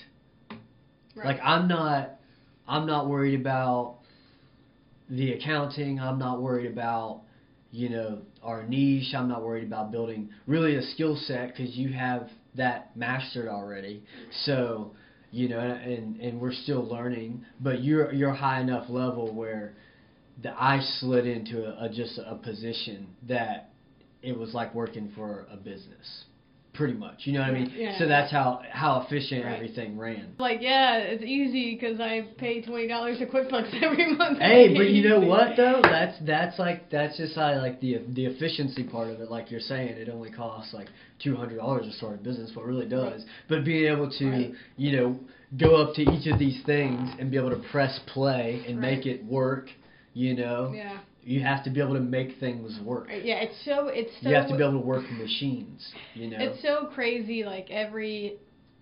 Right. 1.14 1.26
Like 1.26 1.40
I'm 1.42 1.68
not 1.68 2.16
I'm 2.66 2.86
not 2.86 3.08
worried 3.08 3.40
about 3.40 3.98
the 5.08 5.32
accounting, 5.32 5.98
I'm 5.98 6.18
not 6.18 6.40
worried 6.40 6.70
about 6.70 7.22
you 7.70 7.88
know 7.88 8.22
our 8.42 8.66
niche, 8.66 9.14
I'm 9.14 9.28
not 9.28 9.44
worried 9.44 9.66
about 9.66 9.92
building 9.92 10.30
really 10.46 10.76
a 10.76 10.82
skill 10.82 11.16
set 11.16 11.56
cuz 11.56 11.76
you 11.76 11.92
have 11.92 12.28
that 12.56 12.96
mastered 12.96 13.48
already. 13.48 14.02
So, 14.44 14.92
you 15.30 15.48
know, 15.48 15.60
and 15.60 16.20
and 16.20 16.40
we're 16.40 16.52
still 16.52 16.82
learning, 16.84 17.44
but 17.60 17.84
you're 17.84 18.12
you're 18.12 18.34
high 18.34 18.60
enough 18.60 18.88
level 18.90 19.32
where 19.32 19.74
the 20.42 20.50
I 20.50 20.80
slid 20.98 21.26
into 21.26 21.64
a, 21.64 21.84
a 21.84 21.88
just 21.88 22.18
a 22.18 22.34
position 22.36 23.08
that 23.28 23.69
it 24.22 24.36
was 24.38 24.54
like 24.54 24.74
working 24.74 25.10
for 25.14 25.46
a 25.52 25.56
business. 25.56 26.24
Pretty 26.72 26.94
much, 26.94 27.22
you 27.24 27.32
know 27.32 27.40
what 27.40 27.50
I 27.50 27.52
mean. 27.52 27.72
Yeah. 27.76 27.98
So 27.98 28.06
that's 28.06 28.30
how 28.30 28.62
how 28.70 29.02
efficient 29.02 29.44
Right. 29.44 29.54
everything 29.54 29.98
ran. 29.98 30.34
Like 30.38 30.62
yeah, 30.62 30.98
it's 30.98 31.24
easy 31.24 31.74
because 31.74 31.98
I 32.00 32.28
pay 32.38 32.62
twenty 32.62 32.86
dollars 32.86 33.18
to 33.18 33.26
QuickBooks 33.26 33.82
every 33.82 34.14
month. 34.14 34.38
Hey, 34.38 34.72
but 34.74 34.88
you 34.88 35.06
know 35.06 35.18
what 35.18 35.48
though? 35.56 35.80
That's 35.82 36.16
that's 36.24 36.58
like 36.60 36.88
that's 36.88 37.16
just 37.16 37.34
how 37.34 37.58
like 37.58 37.80
the 37.80 37.98
the 38.10 38.24
efficiency 38.26 38.84
part 38.84 39.08
of 39.10 39.20
it. 39.20 39.30
Like 39.32 39.50
you're 39.50 39.60
saying, 39.60 39.88
it 39.88 40.08
only 40.08 40.30
costs 40.30 40.72
like 40.72 40.86
two 41.22 41.34
hundred 41.34 41.56
dollars 41.56 41.86
to 41.86 41.92
start 41.92 42.14
a 42.14 42.22
business. 42.22 42.52
What 42.54 42.62
it 42.62 42.68
really 42.68 42.88
does, 42.88 43.24
but 43.48 43.64
being 43.64 43.92
able 43.92 44.08
to 44.08 44.30
Right. 44.30 44.52
you 44.76 44.96
know 44.96 45.18
go 45.58 45.74
up 45.82 45.96
to 45.96 46.02
each 46.02 46.28
of 46.28 46.38
these 46.38 46.62
things 46.64 47.10
and 47.18 47.32
be 47.32 47.36
able 47.36 47.50
to 47.50 47.62
press 47.72 47.98
play 48.06 48.64
and 48.68 48.78
Right. 48.80 48.94
make 48.98 49.06
it 49.06 49.24
work. 49.24 49.66
You 50.14 50.34
know, 50.34 50.72
Yeah. 50.74 50.98
You 51.22 51.40
have 51.40 51.62
to 51.64 51.70
be 51.70 51.80
able 51.80 51.94
to 51.94 52.00
make 52.00 52.38
things 52.40 52.78
work. 52.84 53.08
Yeah, 53.08 53.36
it's 53.36 53.64
so 53.64 53.88
it's 53.88 54.10
so 54.22 54.28
you 54.28 54.34
have 54.34 54.48
to 54.48 54.56
be 54.56 54.62
able 54.62 54.80
to 54.80 54.86
work 54.86 55.04
machines. 55.12 55.92
You 56.14 56.30
know. 56.30 56.36
it's 56.40 56.62
so 56.62 56.90
crazy. 56.94 57.44
Like 57.44 57.70
every 57.70 58.38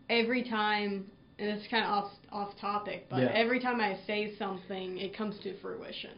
every 0.08 0.42
time, 0.44 1.10
and 1.38 1.48
it's 1.50 1.66
kind 1.68 1.84
of 1.84 1.90
off 1.90 2.10
off 2.30 2.58
topic, 2.60 3.06
but 3.10 3.20
Yeah. 3.20 3.30
every 3.34 3.60
time 3.60 3.80
I 3.80 3.98
say 4.06 4.34
something, 4.38 4.98
it 4.98 5.16
comes 5.16 5.38
to 5.40 5.58
fruition. 5.60 6.12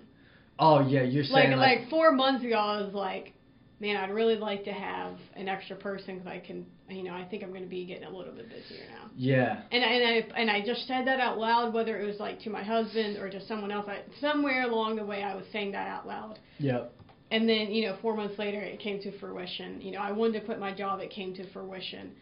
oh 0.58 0.80
yeah, 0.86 1.02
you're 1.02 1.24
Like 1.24 1.46
saying 1.46 1.56
like 1.56 1.88
four 1.88 2.12
months 2.12 2.44
ago, 2.44 2.56
I 2.56 2.82
was 2.82 2.92
like, 2.94 3.32
man, 3.80 3.96
I'd 3.96 4.10
really 4.10 4.36
like 4.36 4.64
to 4.64 4.72
have 4.72 5.14
an 5.34 5.48
extra 5.48 5.74
person 5.74 6.18
because 6.18 6.30
I 6.30 6.38
can, 6.38 6.66
you 6.88 7.02
know, 7.02 7.14
I 7.14 7.24
think 7.24 7.42
I'm 7.42 7.48
going 7.48 7.62
to 7.62 7.68
be 7.68 7.86
getting 7.86 8.04
a 8.04 8.10
little 8.10 8.32
bit 8.34 8.48
busier 8.48 8.84
now. 8.90 9.10
yeah, 9.16 9.62
And 9.72 9.82
I, 9.82 9.88
and 9.88 10.04
I 10.34 10.40
and 10.40 10.50
I 10.50 10.64
just 10.64 10.86
said 10.86 11.06
that 11.06 11.18
out 11.18 11.38
loud, 11.38 11.72
whether 11.72 11.98
it 11.98 12.06
was 12.06 12.18
like 12.20 12.40
to 12.40 12.50
my 12.50 12.62
husband 12.62 13.16
or 13.16 13.30
to 13.30 13.44
someone 13.46 13.70
else. 13.72 13.86
I, 13.88 14.02
somewhere 14.20 14.64
along 14.64 14.96
the 14.96 15.04
way, 15.04 15.22
I 15.22 15.34
was 15.34 15.46
saying 15.50 15.72
that 15.72 15.88
out 15.88 16.06
loud. 16.06 16.38
yep, 16.58 16.92
And 17.30 17.48
then, 17.48 17.70
you 17.70 17.86
know, 17.88 17.96
four 18.02 18.14
months 18.14 18.38
later, 18.38 18.60
it 18.60 18.80
came 18.80 19.00
to 19.02 19.18
fruition. 19.18 19.80
You 19.80 19.92
know, 19.92 20.00
I 20.00 20.12
wanted 20.12 20.40
to 20.40 20.44
quit 20.46 20.58
my 20.58 20.74
job. 20.74 21.00
It 21.00 21.10
came 21.10 21.34
to 21.34 21.50
fruition. 21.52 22.12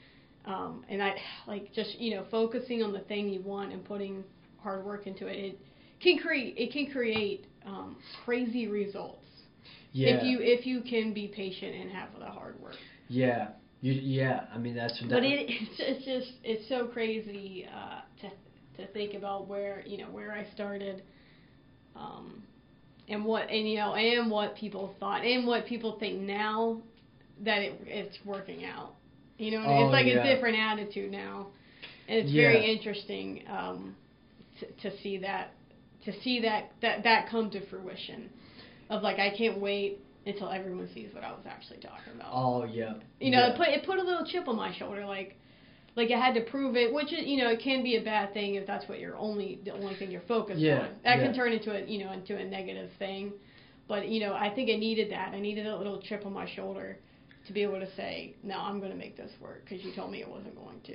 Um, 0.46 0.84
and 0.88 1.02
I, 1.02 1.14
like, 1.46 1.72
just, 1.74 1.98
you 1.98 2.14
know, 2.14 2.24
focusing 2.30 2.82
on 2.82 2.92
the 2.92 3.00
thing 3.00 3.28
you 3.28 3.40
want 3.42 3.72
and 3.72 3.84
putting 3.84 4.22
hard 4.62 4.84
work 4.84 5.06
into 5.06 5.26
it, 5.26 5.36
it 5.36 5.58
can 6.00 6.18
create, 6.18 6.54
it 6.56 6.72
can 6.72 6.90
create 6.90 7.46
um, 7.66 7.96
crazy 8.24 8.68
results. 8.68 9.24
Yeah, 9.92 10.16
If 10.16 10.22
you, 10.24 10.38
if 10.40 10.66
you 10.66 10.82
can 10.82 11.12
be 11.14 11.28
patient 11.28 11.74
and 11.74 11.90
have 11.90 12.08
the 12.18 12.26
hard 12.26 12.60
work. 12.60 12.74
yeah, 13.08 13.48
you, 13.80 13.92
yeah. 13.92 14.44
I 14.54 14.58
mean 14.58 14.74
that's 14.74 14.98
But 15.08 15.24
it, 15.24 15.46
it's, 15.48 15.76
it's 15.78 16.04
just, 16.04 16.32
it's 16.44 16.68
so 16.68 16.86
crazy 16.86 17.66
uh, 17.72 18.00
to, 18.22 18.82
to 18.82 18.92
think 18.92 19.14
about 19.14 19.48
where, 19.48 19.82
you 19.86 19.98
know, 19.98 20.06
where 20.10 20.32
I 20.32 20.46
started. 20.54 21.02
Um, 21.96 22.42
and 23.08 23.24
what 23.24 23.48
and 23.48 23.68
you 23.68 23.76
know 23.78 23.94
and 23.94 24.30
what 24.30 24.54
people 24.54 24.94
thought 25.00 25.24
and 25.24 25.46
what 25.46 25.66
people 25.66 25.96
think 25.98 26.20
now 26.20 26.78
that 27.42 27.58
it 27.62 27.80
it's 27.86 28.18
working 28.24 28.64
out. 28.66 28.94
You 29.38 29.52
know, 29.52 29.64
Oh, 29.66 29.84
it's 29.86 29.92
like 29.92 30.06
yeah. 30.06 30.22
a 30.22 30.34
different 30.34 30.58
attitude 30.58 31.10
now, 31.10 31.46
and 32.08 32.18
it's 32.18 32.30
Yeah. 32.30 32.42
very 32.52 32.70
interesting 32.72 33.44
um, 33.48 33.96
to, 34.60 34.90
to 34.90 34.98
see 35.02 35.16
that 35.18 35.54
to 36.04 36.12
see 36.20 36.40
that 36.42 36.70
that 36.82 37.02
that 37.04 37.28
come 37.30 37.50
to 37.50 37.66
fruition. 37.68 38.28
Of 38.90 39.02
like, 39.02 39.18
I 39.18 39.30
can't 39.36 39.58
wait 39.60 39.98
until 40.26 40.50
everyone 40.50 40.88
sees 40.94 41.12
what 41.14 41.24
I 41.24 41.30
was 41.30 41.44
actually 41.48 41.78
talking 41.78 42.14
about. 42.14 42.30
Oh 42.32 42.64
yeah. 42.64 42.94
You 43.20 43.30
know, 43.30 43.38
yeah. 43.38 43.52
it 43.52 43.56
put 43.56 43.68
it 43.68 43.84
put 43.84 43.98
a 43.98 44.02
little 44.02 44.24
chip 44.26 44.48
on 44.48 44.56
my 44.56 44.74
shoulder, 44.76 45.04
like 45.06 45.36
like 45.96 46.10
I 46.10 46.18
had 46.18 46.34
to 46.34 46.42
prove 46.42 46.76
it, 46.76 46.92
which 46.92 47.12
is, 47.12 47.26
you 47.26 47.38
know 47.38 47.50
it 47.50 47.60
can 47.60 47.82
be 47.82 47.96
a 47.96 48.02
bad 48.02 48.32
thing 48.32 48.54
if 48.54 48.66
that's 48.66 48.88
what 48.88 49.00
you're 49.00 49.16
only 49.16 49.60
the 49.64 49.72
only 49.72 49.94
thing 49.96 50.10
you're 50.10 50.20
focused 50.22 50.60
Yeah, 50.60 50.80
on. 50.80 50.88
That 51.04 51.18
yeah. 51.18 51.24
can 51.24 51.34
turn 51.34 51.52
into 51.52 51.72
a 51.72 51.84
you 51.86 52.04
know 52.04 52.12
into 52.12 52.36
a 52.36 52.44
negative 52.44 52.90
thing, 52.98 53.32
but 53.88 54.08
you 54.08 54.20
know, 54.20 54.34
I 54.34 54.54
think 54.54 54.70
I 54.70 54.76
needed 54.76 55.10
that. 55.12 55.34
I 55.34 55.40
needed 55.40 55.66
a 55.66 55.76
little 55.76 56.00
chip 56.00 56.24
on 56.26 56.32
my 56.32 56.48
shoulder 56.54 56.98
to 57.46 57.52
be 57.52 57.62
able 57.62 57.80
to 57.80 57.90
say, 57.96 58.34
no, 58.42 58.58
I'm 58.58 58.78
going 58.78 58.92
to 58.92 58.98
make 58.98 59.16
this 59.16 59.32
work 59.40 59.64
because 59.64 59.82
you 59.84 59.94
told 59.94 60.10
me 60.10 60.20
it 60.20 60.28
wasn't 60.28 60.54
going 60.56 60.80
to. 60.84 60.94